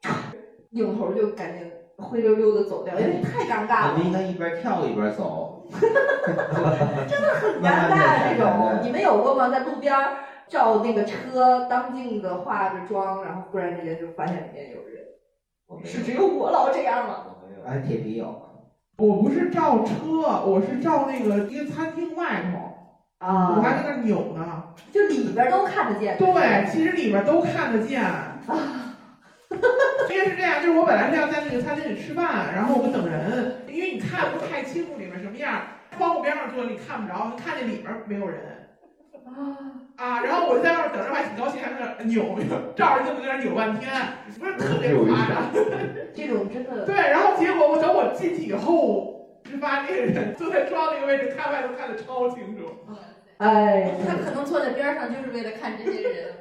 [0.70, 3.92] 扭头就赶紧灰溜溜的走掉，因为太尴尬了。
[3.92, 5.47] 我们应该一边跳一边走。
[7.06, 9.48] 真的很尴尬这种，你们有过吗？
[9.48, 17.26] 在路边儿照那个车，当镜子化着妆，然后忽然之间就发现里面有人，是只有我老这样吗？
[17.26, 18.46] 我没有哎，铁皮有。
[18.98, 24.64] 我不是照车，我是照那个一个餐厅外头，啊我还在那扭呢。
[24.90, 26.16] 就里边都看得见。
[26.18, 28.02] 对，其实里边都看得见。
[28.02, 28.40] 啊
[30.10, 35.62] 因为是这样，就是我本来是要在那个餐厅里吃饭，然后我们等人，因为你看不太清楚里面什么样，
[35.96, 38.40] 窗户边上坐你看不着，看见里面没有人。
[39.26, 39.58] 啊，
[39.96, 43.92] 啊，然后我就在外面等着，还挺高兴，还在那扭扭，照着镜子在那扭半天，
[44.38, 45.52] 不是特别夸张。
[46.14, 52.64] 这种真的对，然后结果我等我进去以后，就发现那个人坐在窗那个位置，看外头看的超清楚。
[53.36, 56.34] 哎，他可能坐在边上就是为了看这些人。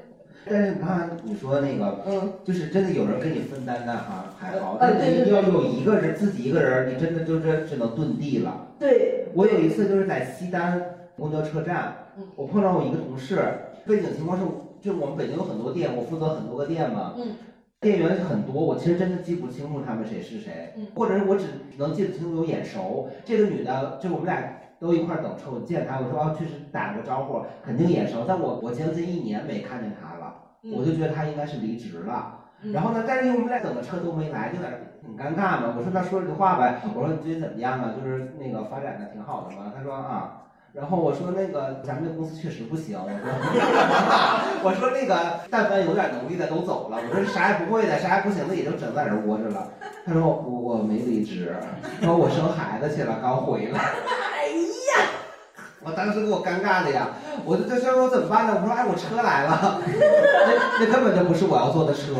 [0.45, 8.67] 但是你看，你说那个，嗯，就是真的有人跟你分担担哈还好，呃但是你要有一个人自己一个人，你真的就是只能遁地了。
[8.79, 10.81] 对，我有一次就是在西单
[11.17, 12.23] 公交车站，嗯。
[12.35, 13.41] 我碰到我一个同事，
[13.85, 14.45] 背景情况是，
[14.79, 17.35] 就是我们北京有很多店，我负责很多个店嘛，嗯，
[17.81, 20.87] 店员很多，我其实真的记不清楚他们谁是谁，嗯。
[20.95, 21.45] 或者是我只
[21.77, 23.09] 能记得清楚有眼熟。
[23.25, 30.16] 这个女的，就我们俩都一块儿等车，我见她，我说啊，确实打个招呼，肯定眼熟，但我我将近一年没看见她
[30.75, 32.33] 我就觉得他应该是离职了。
[32.63, 35.75] 嗯然后呢，但是因为我们俩等的车都没来，就在那很尴尬嘛。
[35.77, 37.93] 我说那说了句话呗，我说你最近怎么样啊？
[37.95, 39.71] 就是那个发展的挺好的嘛。
[39.77, 40.41] 他说啊，
[40.73, 42.97] 然后我说那个咱们这公司确实不行。
[42.99, 43.21] 我说
[44.65, 46.97] 我说那个但凡有点能力的都走了。
[46.97, 49.67] 我说啥也不会的，啥也不行的也就整在这窝着了。
[50.03, 51.55] 他说我我没离职，
[52.01, 53.79] 说我生孩子去了，刚回来。
[55.87, 57.07] 我当时给我尴尬的呀，
[57.45, 58.59] 我就这说我怎么办呢？
[58.59, 62.11] 我说哎，我车来了， 那那根本就不是我要坐的车，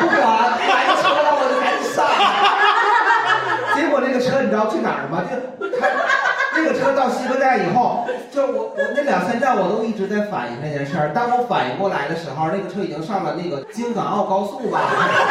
[0.00, 0.24] 不管，
[0.56, 2.00] 来车了我就赶紧上。
[3.76, 5.20] 结果那个车你知道去哪儿吗？
[5.28, 5.36] 就
[5.78, 5.84] 他
[6.56, 11.12] 那个车到西客站以后，就我我那两三站我都一直在反应这件事儿。
[11.12, 14.80] 当我反应过来的时候，那个车已经上了那个京港澳高速吧，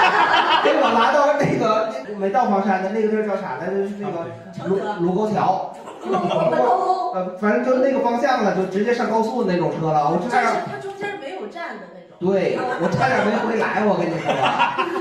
[0.64, 1.90] 给我拉到那个
[2.20, 3.82] 没到黄山的那个地儿叫啥来着？
[3.82, 4.30] 就是那个
[4.68, 4.78] 卢
[5.08, 5.74] 卢沟桥。
[7.14, 10.10] 呃，反正就那个方向了，就直接上高速的那种车了。
[10.10, 12.18] 我就是差点，它中间没有站的那种。
[12.20, 14.34] 对我差点没回来，我跟你说，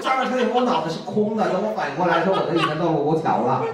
[0.02, 3.64] 上了车以后我脑子是空的，等我反应过来的时候，我都已经到卢沟桥了。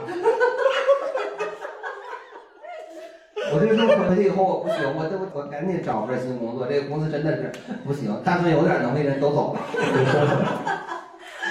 [3.50, 7.50] 我这时候回去以后我不行，我这我我赶紧找份新工作，这个公司真的是
[7.86, 9.60] 不行，大部分有点能力人都走了。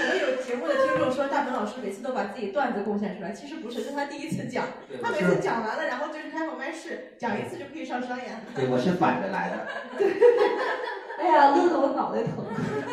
[0.07, 4.65] 我们有节目的听众说，大鹏老师每次都把自己段子贡献出来，其实不是，是他第一次讲。
[5.01, 8.39] 他每次讲完了，然后就是开放麦试，讲一次就可以上商演了。
[8.55, 9.67] 对，我是反着来的。
[9.97, 10.07] 对
[11.19, 12.45] 哎呀，乐得我脑袋疼。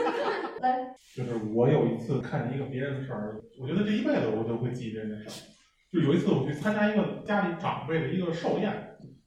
[0.60, 5.32] 来，就是我有一次看见一个别人的事儿，我觉得这一辈子我都会记这件事儿。
[5.92, 8.72] 就有一次我去参加一个家里长辈的一个寿宴，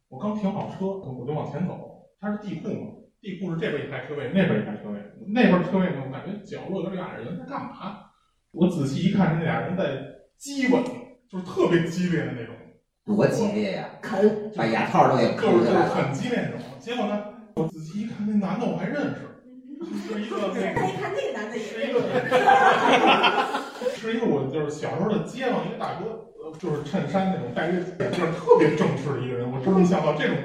[0.10, 6.04] 我刚停好车，我就往前走，它是地库嘛，地库是这边一排车位，那边一排车位，那边车位呢，
[6.46, 8.00] 角落有俩人在干嘛？
[8.52, 9.84] 我仔细一看，是那俩人在
[10.38, 10.84] 激吻，
[11.30, 12.56] 就是特别激烈的那种。
[13.06, 13.90] 多激烈呀！
[14.02, 15.90] 啃，把牙套都给就是就是抠下来了。
[15.96, 16.60] 很激烈那种。
[16.80, 17.24] 结果呢，
[17.56, 19.16] 我仔细一看，那男的我还认识，
[20.08, 22.02] 是一个那个一看那个男的也是一个，
[23.96, 26.06] 是一个我就是小时候的街坊一个大哥，
[26.44, 29.50] 呃，就是衬衫那种戴个眼镜，特别正式的一个人。
[29.50, 30.36] 我真没想到这种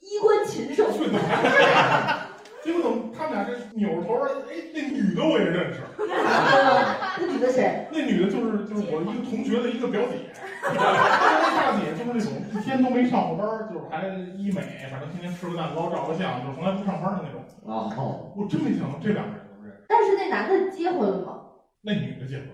[0.00, 0.86] 衣冠禽兽。
[2.72, 5.80] 对怎么他们俩这扭头，哎，那女的我也认识。
[5.98, 7.86] 那女的谁？
[7.92, 10.30] 那女的就是就是我一个同学的一个表姐，
[10.62, 14.60] 那大姐就是那种一天都没上过班，就是还医美，
[14.90, 17.42] 反正天天吃个蛋糕照个相，就是从来不上班的那种。
[17.62, 19.84] 哦，我真没想到这两个人都认识。
[19.88, 21.42] 但是那男的结婚了吗？
[21.82, 22.48] 那女的结婚，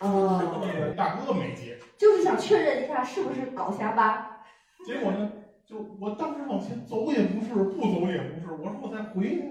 [0.00, 1.78] 哦，那个大哥没结。
[1.96, 4.42] 就是想确认一下是不是搞瞎吧。
[4.84, 5.30] 结果呢，
[5.68, 9.44] 就我当时往前走也不是，不走也不是，我说我再回去，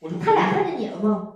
[0.00, 1.34] 我就他俩看见你了吗？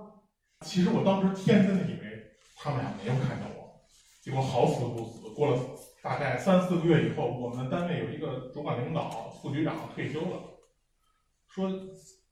[0.63, 3.81] 其实我当时天真的以为他们俩没有看见我，
[4.23, 5.61] 结果好死不死，过了
[6.01, 10.41] 大概三四个月以后，我们单位有一个主管领导副局长退休了，
[11.49, 11.71] 说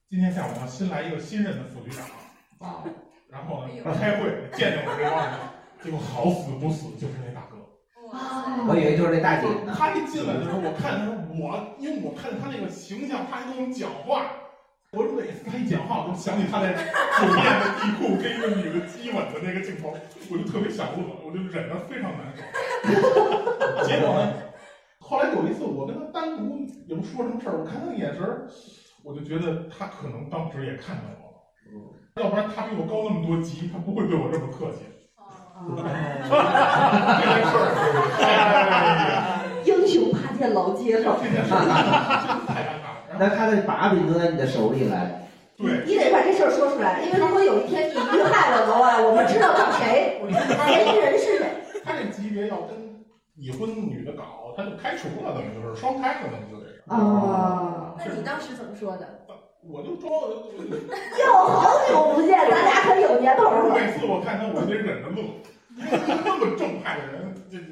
[0.09, 2.07] 今天下午要新来一个新任的副局长
[2.67, 2.83] 啊，
[3.29, 5.39] 然后呢开会见见我这帮人，
[5.83, 7.60] 结果好死不死就是那大哥。
[8.67, 9.73] 我以为就是那大姐呢。
[9.77, 14.25] 他一进来的时候，我看见他，我因为我看见他那个形象，她还跟我们讲话。
[14.91, 19.95] 我每次她一讲话，我就想起她在酒店的地库跟一个女的激吻的那个镜头，
[20.29, 23.87] 我就特别想乐，我就忍得非常难受。
[23.87, 24.33] 结果呢，
[24.99, 28.47] 后来有一次我跟她单独也不说什么事儿，我看她的眼神儿，
[29.03, 34.79] 我就觉得她可能当时也看见我了，要不然她比我高那么多级，她不会对我这么客气。
[39.63, 41.17] 英雄怕见老街坊。
[43.19, 45.27] 那他的把柄都在你的手里来。
[45.57, 50.19] 对，你得把这事儿说出来，因为如果有一天你遇害了的话，我们知道找谁，
[50.65, 51.47] 嫌疑人是谁。
[51.85, 53.05] 他这级别要跟
[53.35, 56.81] 已婚女的搞，他就开除了，等于就是双开了，等于就得是。
[56.87, 59.20] 啊，那你当时怎么说的？
[59.69, 60.11] 我就装。
[61.19, 63.75] 哟，好久不见，咱俩可有年头了。
[63.75, 65.21] 每次我看他，我就得忍着乐，
[65.77, 67.65] 因为那么正派的人，这这。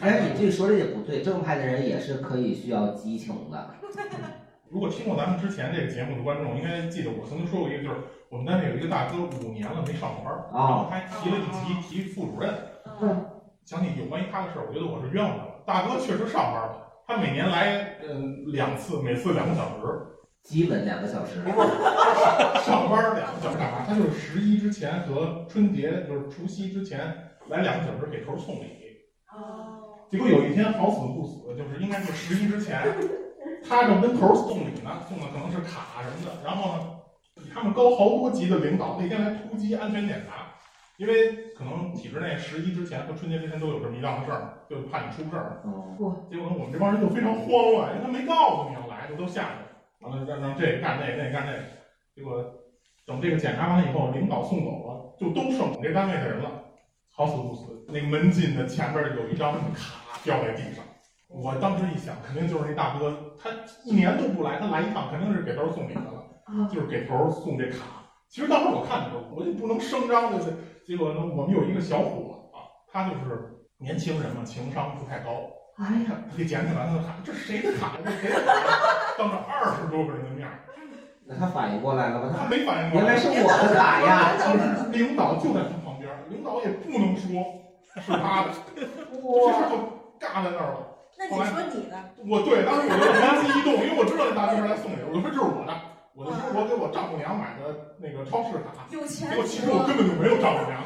[0.00, 3.70] 哎，你这说的也不对，正派的人也是可以需要激情的。
[4.68, 7.96] 如果听过咱们之前这个节目的观众，应该记得我曾经说过一个，就是
[8.28, 12.52] 我们单位有一个大哥五年了没上班，然后还提了一级提副主任。
[13.00, 13.24] 嗯，
[13.64, 15.50] 想起有关于他的事儿，我觉得我是冤枉他了。
[15.64, 20.06] 大哥确实上班了，他每年来嗯两次，每次两个小时。
[20.42, 21.36] 基本两个小时。
[22.64, 23.84] 上班两个小时干嘛？
[23.86, 27.00] 他就是十一之前和春节，就是除夕之前
[27.48, 28.66] 来两个小时给头送礼。
[29.32, 29.78] 哦。
[30.10, 32.82] 结果有一天好死不死，就是应该是十一之前，
[33.66, 36.44] 他正跟头送礼呢，送的可能是卡什么的。
[36.44, 36.84] 然后呢，
[37.36, 40.41] 比他们高好多级的领导那天来突击安全检查，
[41.02, 45.60] 因为可能体制内十一之前和春节之前都有这么一档子事儿，就怕你出事儿。
[45.64, 46.24] 哦。
[46.30, 49.56] 结果呢，我们这帮人就非常慌乱，因为他没告诉你要来，就都吓着。
[49.98, 51.58] 完了让让这个干那个，那个干那个，
[52.14, 52.44] 结果
[53.04, 56.48] 等这个检查完以后，领导送走了，就都剩我们这单位的人了。
[57.10, 60.84] 好死不死，那个门禁的前边有一张卡掉在地上。
[61.26, 63.50] 我当时一想，肯定就是那大哥，他
[63.84, 68.06] 一年都不来，他来一趟肯定是给头送礼的了，就是给头送这卡。
[68.28, 70.54] 其实当时我看的时候，我就不能声张，对不对？
[70.86, 75.30] 结果呢，我们有一个小伙子啊，他就是年轻人嘛，情商不太高。
[75.78, 77.92] 哎呀，给捡起来，他喊：“这谁的卡？
[78.04, 78.52] 这谁的卡？”
[79.16, 80.46] 当着二十多个人的面
[81.24, 82.34] 那他反应过来了吗？
[82.36, 84.32] 他没反应过来，原来是我的卡呀！
[84.92, 87.30] 领导就在他旁边，领导也不能说
[88.02, 90.88] 是他的， 这事就尬在那儿了。
[91.16, 91.96] 那你说你的？
[92.28, 95.72] 我对，当时我就灵机一动，因为我知道那大哥是来送礼，我就说这是我的，
[96.14, 98.84] 我就说我给我丈母娘买的那个超市卡。
[98.90, 99.30] 有钱。
[99.30, 100.76] 结果其实我根本就没有丈母娘。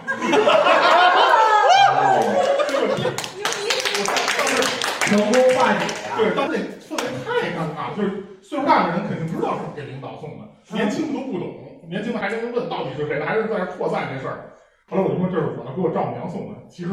[5.07, 6.15] 成功化解啊！
[6.19, 11.47] 对，当时那氛围太尴尬了，就是岁数大的人肯定知道是给领导送的，年轻的都不懂，
[11.89, 14.55] 年轻的还在那问到底是谁的，还是在那扩散这事儿。
[14.89, 16.91] 后来我就说这是我的，给我丈母娘送的，其实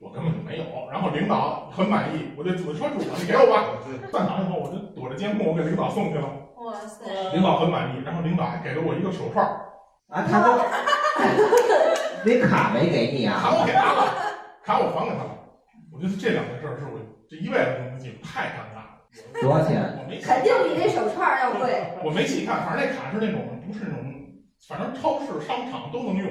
[0.00, 0.64] 我根本就没有。
[0.92, 3.64] 然后领导很满意，我就我说是我的，给我吧。
[4.12, 6.28] 散场以后，我就躲着监控，我给领导送去了。
[6.70, 7.32] 哇塞！
[7.32, 9.44] 领导很满意，然后领导还给了我一个手串
[10.08, 10.54] 啊，他都
[12.24, 13.40] 那卡没给你啊？
[13.42, 14.06] 卡我给他了，
[14.64, 15.36] 卡我还给他了。
[15.92, 19.42] 我觉得这两件事是我这一辈子都不记住，太尴尬了。
[19.42, 19.98] 多少钱？
[19.98, 21.98] 我没肯定比那手串要贵。
[22.04, 23.98] 我没细看，反正那卡是那种不是那种，
[24.68, 26.30] 反正超市、商场都能用。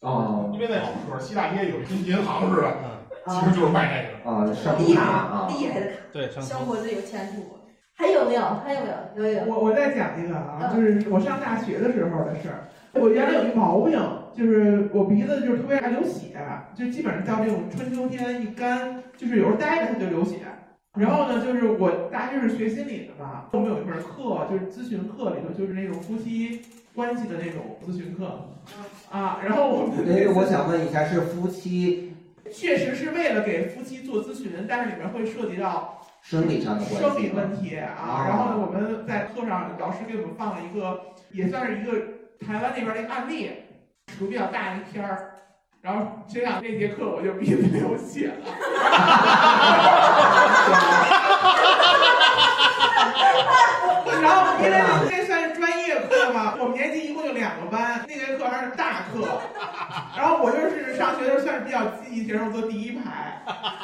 [0.00, 0.50] 哦。
[0.52, 2.76] 因为在后边西大街有一银行似的，
[3.26, 4.30] 其实就是卖那个。
[4.30, 5.48] 啊，商厉害啊。
[5.48, 5.92] 厉害的卡。
[6.12, 7.61] 对，小伙子有前途。
[7.94, 8.40] 还有没有？
[8.64, 9.30] 还有没有？
[9.30, 9.44] 有有。
[9.46, 12.68] 我我再讲一个啊，就是我上大学的时候的事儿。
[12.94, 13.98] 我原来有一毛病，
[14.36, 16.36] 就是我鼻子就是特别爱流血，
[16.74, 20.38] 就基本上到这种春秋天一干，就是有时候待着它就流血。
[20.98, 26.60] 然后呢，就是我大家就是学心理的嘛，我们有一门课就是咨询课里头就是那种夫妻
[26.94, 28.50] 关系的那种咨询课，
[29.10, 32.14] 啊，然后我们哎，我想问一下，是夫妻？
[32.52, 35.98] 确实是为了给夫妻做咨询，但是里面会涉及到。
[36.22, 40.98] 生理上的关系，生理问题啊，然后呢，我们在课上老师给我们放了一个，
[41.32, 41.92] 也算是一个
[42.46, 43.50] 台湾那边的一个案例，
[44.06, 45.34] 图比较大的一篇儿，
[45.82, 48.34] 然后这样那节课我就鼻子流血了。
[54.22, 54.74] 然后因为
[55.08, 55.24] 这
[56.12, 59.40] 算是专业课嘛，我们年级一共就两个班，那节课还是大课，
[60.16, 63.40] 然后我就是上学的时候算是比较积极学生，坐第一排，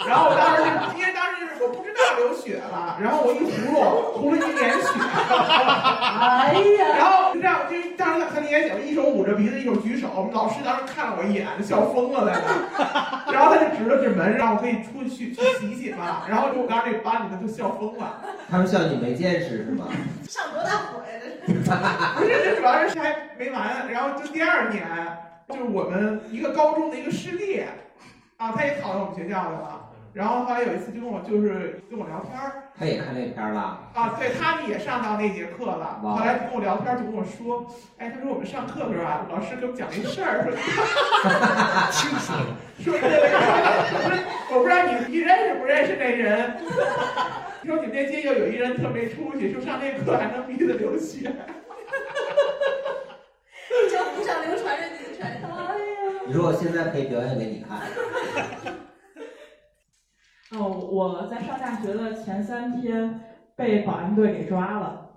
[0.06, 4.88] 然后我当时就因为当时就是我不知道流血了，然后我一葫芦涂了一脸血，
[6.20, 12.32] 哎呀，然后就这样就当时很脸血，我一手捂着鼻子，一手举手，我们老师当时看了我一眼，笑疯了在
[12.76, 18.20] 那，然后他就指了指门，让我可以出去去洗洗嘛，然后就我刚才这班里头就笑疯了。
[18.50, 19.86] 他们笑你没见识是吗？
[20.28, 21.68] 上多大火呀这是？
[22.18, 24.86] 不是，这主要是还没完，然后就第二年，
[25.48, 27.62] 就是我们一个高中的一个师弟，
[28.36, 29.84] 啊，他也考到我们学校来了。
[30.14, 36.00] 然后后来有一次就跟我就是跟我聊天儿，他也看那片了啊，对他们也上到那节课了。
[36.02, 37.66] 后来跟我聊天就跟我说，
[37.98, 40.50] 哎，他说我们上课的时候啊，老师给我们讲一事儿，说
[41.92, 43.36] 清楚了， 说那个，
[44.50, 46.56] 我不知道你你认识不认识那人，
[47.64, 51.30] 说你们那届又有一人特没出息，说上那课还能鼻子流血。
[53.92, 55.48] 江湖上流传着你的传说。
[55.54, 56.17] 哎呀！
[56.28, 57.80] 你说我现在可以表演给你看。
[60.52, 63.18] 哦，我在上大学的前三天
[63.56, 65.08] 被保安队给抓了，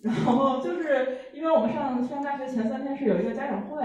[0.00, 3.84] 然后就是因为我们上上大学前三天是有一个家长会，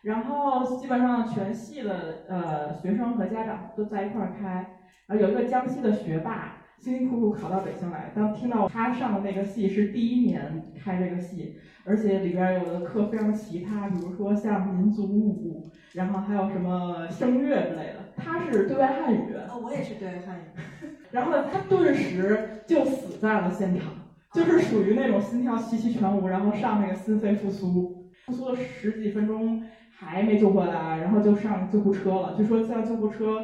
[0.00, 17.94] 然后基本上全系的呃学生和家长都在一块儿开，然后有一个江西的学霸辛辛苦苦考到北京来，当听到他上的那个系是第一年开这个系，而且里边有的课非常奇葩，比如说像民族舞，然后还有什么声乐之类的。
[18.16, 20.42] 他是对外汉语，哦，我也是对外汉语。
[21.10, 23.86] 然后呢，他顿时就死在了现场。
[24.34, 32.34] 就是属于那种心跳气息全无，然后上那个心肺复苏，复苏了十几分钟还没救回来，然后就上救护车了。
[32.36, 33.40] 据说叫救护车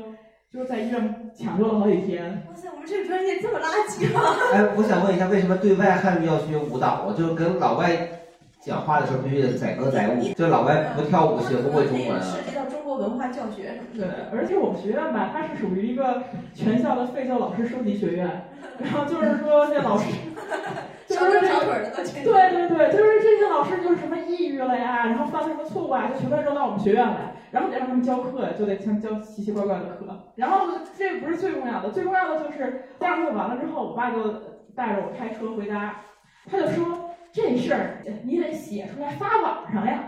[0.53, 2.45] 就是在医院抢救了好几天。
[2.47, 4.21] 哇塞，我们这个专业这么垃圾吗？
[4.53, 7.15] 哎，我想问一下，为什么对外汉语要学舞蹈啊？
[7.17, 8.14] 就是跟老外
[8.65, 12.23] 讲话的时候必须得载歌载舞，就老外不跳舞学不会中文啊。
[12.23, 16.23] 涉及到中国文化教学什么对。，而且我们学院吧，它是属于一个
[16.55, 18.49] 全校的废旧老师收集学院，
[18.81, 20.11] 然后就是说这老师，
[21.07, 21.91] 就是这长长腿儿的。
[21.95, 30.07] 对对对，就是这些老师就是什么抑郁了呀，然后犯了什么错误啊，就全都扔到我们学院来，然后得让他们教课，就得像教奇奇怪怪的课。
[30.37, 34.33] 然后这不是最重要的，最重要的就是第二课完了之后，我爸就
[34.75, 35.97] 带着我开车回家，
[36.51, 37.04] 他就说
[37.35, 40.05] 这事儿你得写出来发网上呀。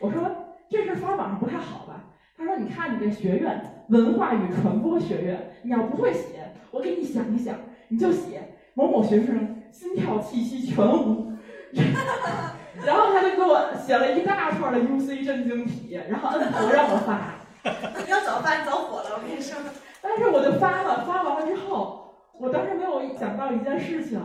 [0.00, 0.28] 我说
[0.68, 2.04] 这事儿发网上不太好吧？
[2.36, 7.54] 他说你看你这学院文化与传播学院，你要不会写，我给你想一想，
[7.86, 8.42] 你就写
[8.74, 11.32] 某某学生心跳气息全无。
[12.84, 17.36] 然后他就给我写了一大串的 UC 震惊体，然后摁头让我发。
[18.04, 19.56] 你要早发，你早火了，我跟你说。
[20.02, 24.20] 但是我就发了，发完了之后，我当时没有想到一件事情，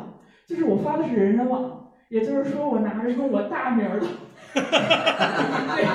[0.47, 1.78] 就是我发的是人人网，
[2.09, 4.07] 也就是说我拿着用我大名儿的，
[4.55, 4.61] 这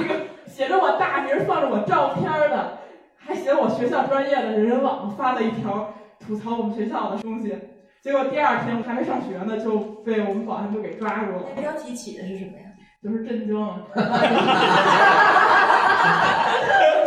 [0.09, 0.15] 个
[0.47, 2.79] 写着我大名儿放着我照片儿的，
[3.17, 7.59] 还写我学校专业的人人网发了一条吐槽我们学校的东西。
[8.01, 11.43] 结果第二天我还没上学呢，就被我们保安部给抓住了。
[11.57, 12.67] 那标题起的是什么呀？
[13.03, 13.57] 就是震惊。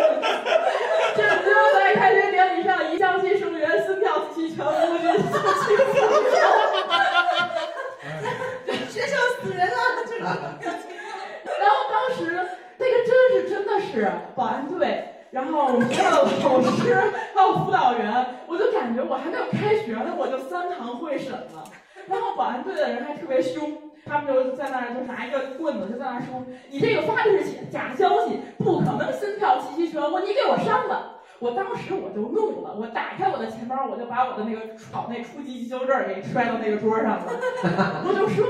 [13.97, 16.93] 是保安队，然后我们学校的老师
[17.33, 21.63] 还有辅导员，我就感觉我还没有开学呢，我就三堂会审了。
[22.07, 37.25] 然后保安队的人还特别凶，他们就在那儿就拿一个棍子就在那儿说：“你这个发的是假消息，不可能心跳气息全无，你给我删了。”我当时我就怒了，我打开我的钱包，我就把我的那个考那初级急救证给摔到那个桌上了，
[38.07, 38.45] 我就说。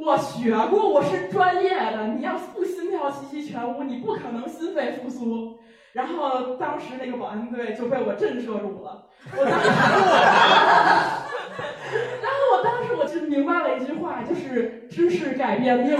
[0.00, 2.06] 我学过，我是专业的。
[2.16, 5.58] 你要不心跳气息全无，你不可能心肺复苏。
[5.92, 9.06] 然后当时那个保安队就被我震慑住了。
[9.36, 9.68] 我当时，
[12.22, 15.96] 然后我当时我就明白了一句话，就是知识改变命运。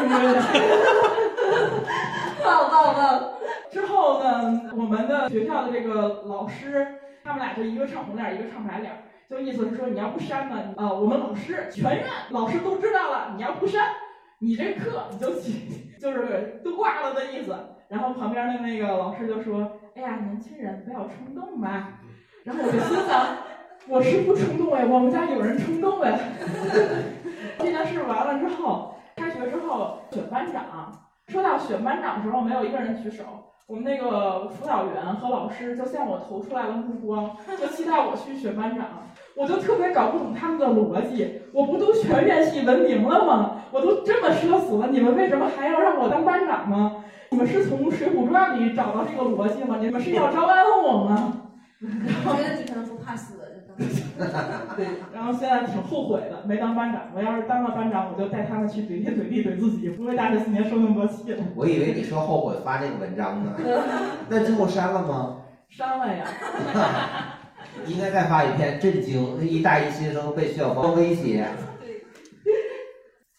[2.45, 3.33] 棒 棒棒！
[3.71, 6.87] 之后呢，我们的学校的这个老师，
[7.25, 8.93] 他们俩就一个唱红脸，一个唱白脸。
[9.29, 13.89] 就意思是说，你要不删呢，啊、我们老师全院老师都知道了，你要不删，
[14.39, 15.33] 你这课你就
[16.01, 17.55] 就是都挂了的意思。
[17.89, 21.95] 然后旁边的那个老师就说：“哎呀，年轻人不要冲动嘛。”
[22.45, 23.37] 然后我就心想，
[23.89, 26.19] 我是不冲动哎，我们家有人冲动哎。
[27.59, 30.93] 这件事完了之后，开学之后选班长，
[31.29, 33.25] 说到选班长的时候，没有一个人举手。
[33.67, 38.98] 我们那个辅导员和老师就向我投出来了目光，就期待我去选班长。
[39.39, 43.63] 我就特别搞不懂他们的逻辑，我不都全院系闻名了吗？
[43.71, 47.05] 我都这么社死了，你们为什么还要让我当班长吗？
[47.31, 49.77] 你们是从《水浒传》里找到这个逻辑吗？
[49.81, 51.43] 你们是要招安我吗？
[51.81, 53.79] 我觉得你可能不怕死的，就当。
[54.77, 57.03] 对，然后现在挺后悔的，没当班长。
[57.15, 61.45] 我要是当了班长，我就带他们去怼天怼地怼自己，不会大学四年受那么多气了。
[61.55, 63.53] 我以为你说后悔发这个文章呢，
[64.29, 65.37] 那最后删了吗？
[65.69, 66.25] 删了呀。
[67.87, 71.47] 应该再发一篇震惊，一大一新生被校方威胁。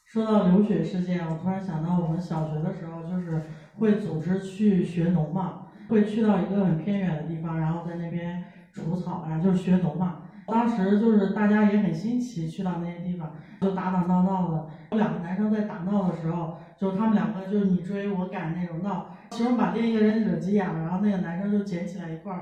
[0.05, 3.43] 说到流血事件，我突然想到我们小学的时候，就是
[3.75, 10.23] 会组织去学农嘛，会去到一个很偏远的地方，然后在那边除草呀，就是学农嘛。
[10.47, 14.67] 当时就是大家也很新奇，去到那些地方就打打闹闹的。
[14.91, 22.33] 有两个男生在打闹的时候，就是他们两个就是你追我赶那种闹，其中把另一个人惹急眼了，然后那个男生就捡起来一块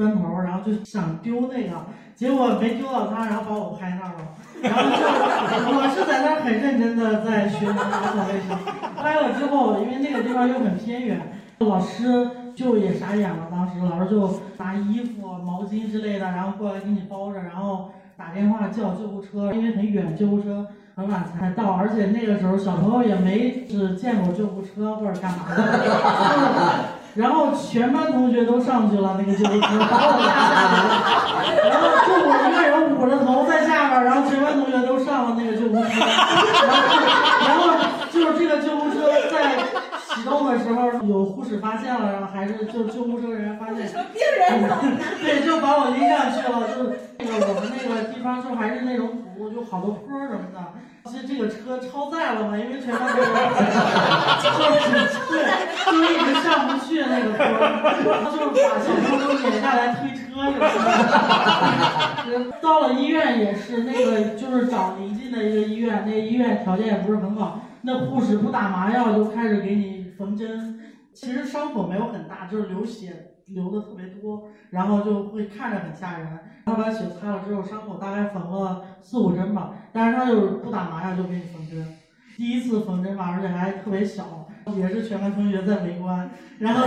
[0.00, 1.76] 砖头，然后就想丢那个，
[2.16, 4.20] 结果没丢到他，然后把我拍那儿了。
[4.62, 8.56] 然后就我是在那儿很认真的在学打扫卫生，
[8.96, 11.20] 拍了之后，因为那个地方又很偏远，
[11.58, 13.48] 老师就也傻眼了。
[13.50, 26.99] 当时老师就拿衣服、毛巾之类的，然后过来给你包着，然后打电话叫救护车，因为很远，救护车很晚才到，而且那个时候小朋友也没只见过救护车或者干嘛的。
[27.14, 29.66] 然后全班同学都上去了，那个救护车，
[31.68, 35.88] 然后就我一个人捂着头在下边，然后全班同学都上了那个救护车，
[36.66, 36.80] 然后
[37.48, 37.74] 然后
[38.12, 39.58] 就是这个救护车在
[40.06, 43.76] 启动的时候有护士发现了，然后还是就救护车人员发现，
[44.14, 44.62] 病人
[45.20, 50.60] 对，就把我拎上去了，就那个我们那个地方就还是那种土，就好多坡什么的。
[51.04, 54.88] 其实这个车超载了嘛，因为全班都就是
[55.28, 55.34] 对，
[55.90, 57.42] 就一直上不去那个坡，
[58.22, 60.60] 他就是把小朋友都撵下来推车什么
[62.26, 62.50] 的。
[62.60, 70.78] 到了医院也是那个，就是找临近的一个医院，那医院条件也不是很好，那护士不打麻药就开始给你缝针。
[71.12, 76.38] 其实伤口没有很大，就是流血流的特别多，然后就会看着很吓人。
[76.64, 81.96] 他把血擦了之后，伤口大概缝了四五针吧，但是他就是不打麻药就给你缝针。
[82.36, 84.46] 第一次缝针吧，而且还特别小，
[84.76, 86.86] 也是全班同学在围观，然后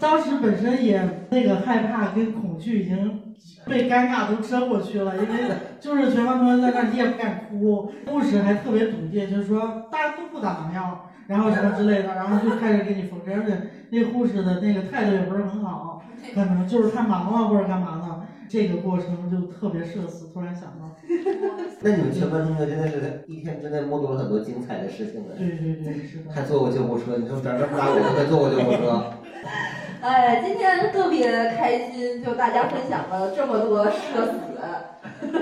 [0.00, 3.34] 当时 本身也那个害怕跟恐惧已经
[3.66, 11.05] 被尴尬都遮过去了，因为就是全班同学在那，你也不敢哭，护士还特别笃定，就是说大家都不打麻药。
[11.26, 13.56] 然后什么之类的，然后就开始给你缝针，而且
[13.90, 16.02] 那护士的那个态度也不是很好，
[16.34, 20.28] 可能就是太忙了或者干嘛呢，这个过程就特别社死。
[20.32, 20.94] 突然想到，
[21.80, 25.34] 那你们全班同学真的是一天之内目睹了很多精彩的事情呢。
[25.36, 26.30] 对对对，是的。
[26.32, 29.12] 还坐过救护车，你说长这么大我都没坐过救护车。
[30.02, 34.36] 哎，今天特别开心，就大家分享了这么多社死，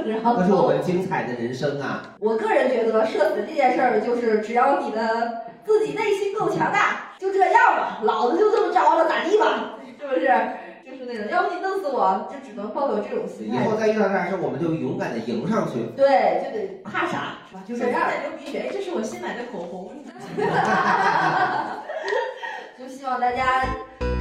[0.07, 2.15] 然后那是我们精彩的人生啊！
[2.21, 9.77] 我个人觉得社死这件事儿，就是只要你的自己内心够强大，就这样吧，老子就这么着了，咋地吧？
[9.99, 10.27] 是不是？
[10.85, 13.57] 就是那种，要不你弄死我，就只能抱有这种心态。
[13.57, 15.87] 以后再遇到这样事儿，我们就勇敢的迎上去。
[15.97, 17.63] 对，就得怕啥是吧？
[17.67, 19.91] 就是现在流鼻血，这是我新买的口红。
[22.79, 23.65] 就希望大家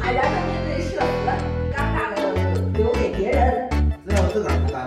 [0.00, 1.04] 坦然的面对社会，
[1.74, 2.16] 尴尬的
[2.78, 3.68] 留给别人，
[4.06, 4.79] 只有自个儿尴。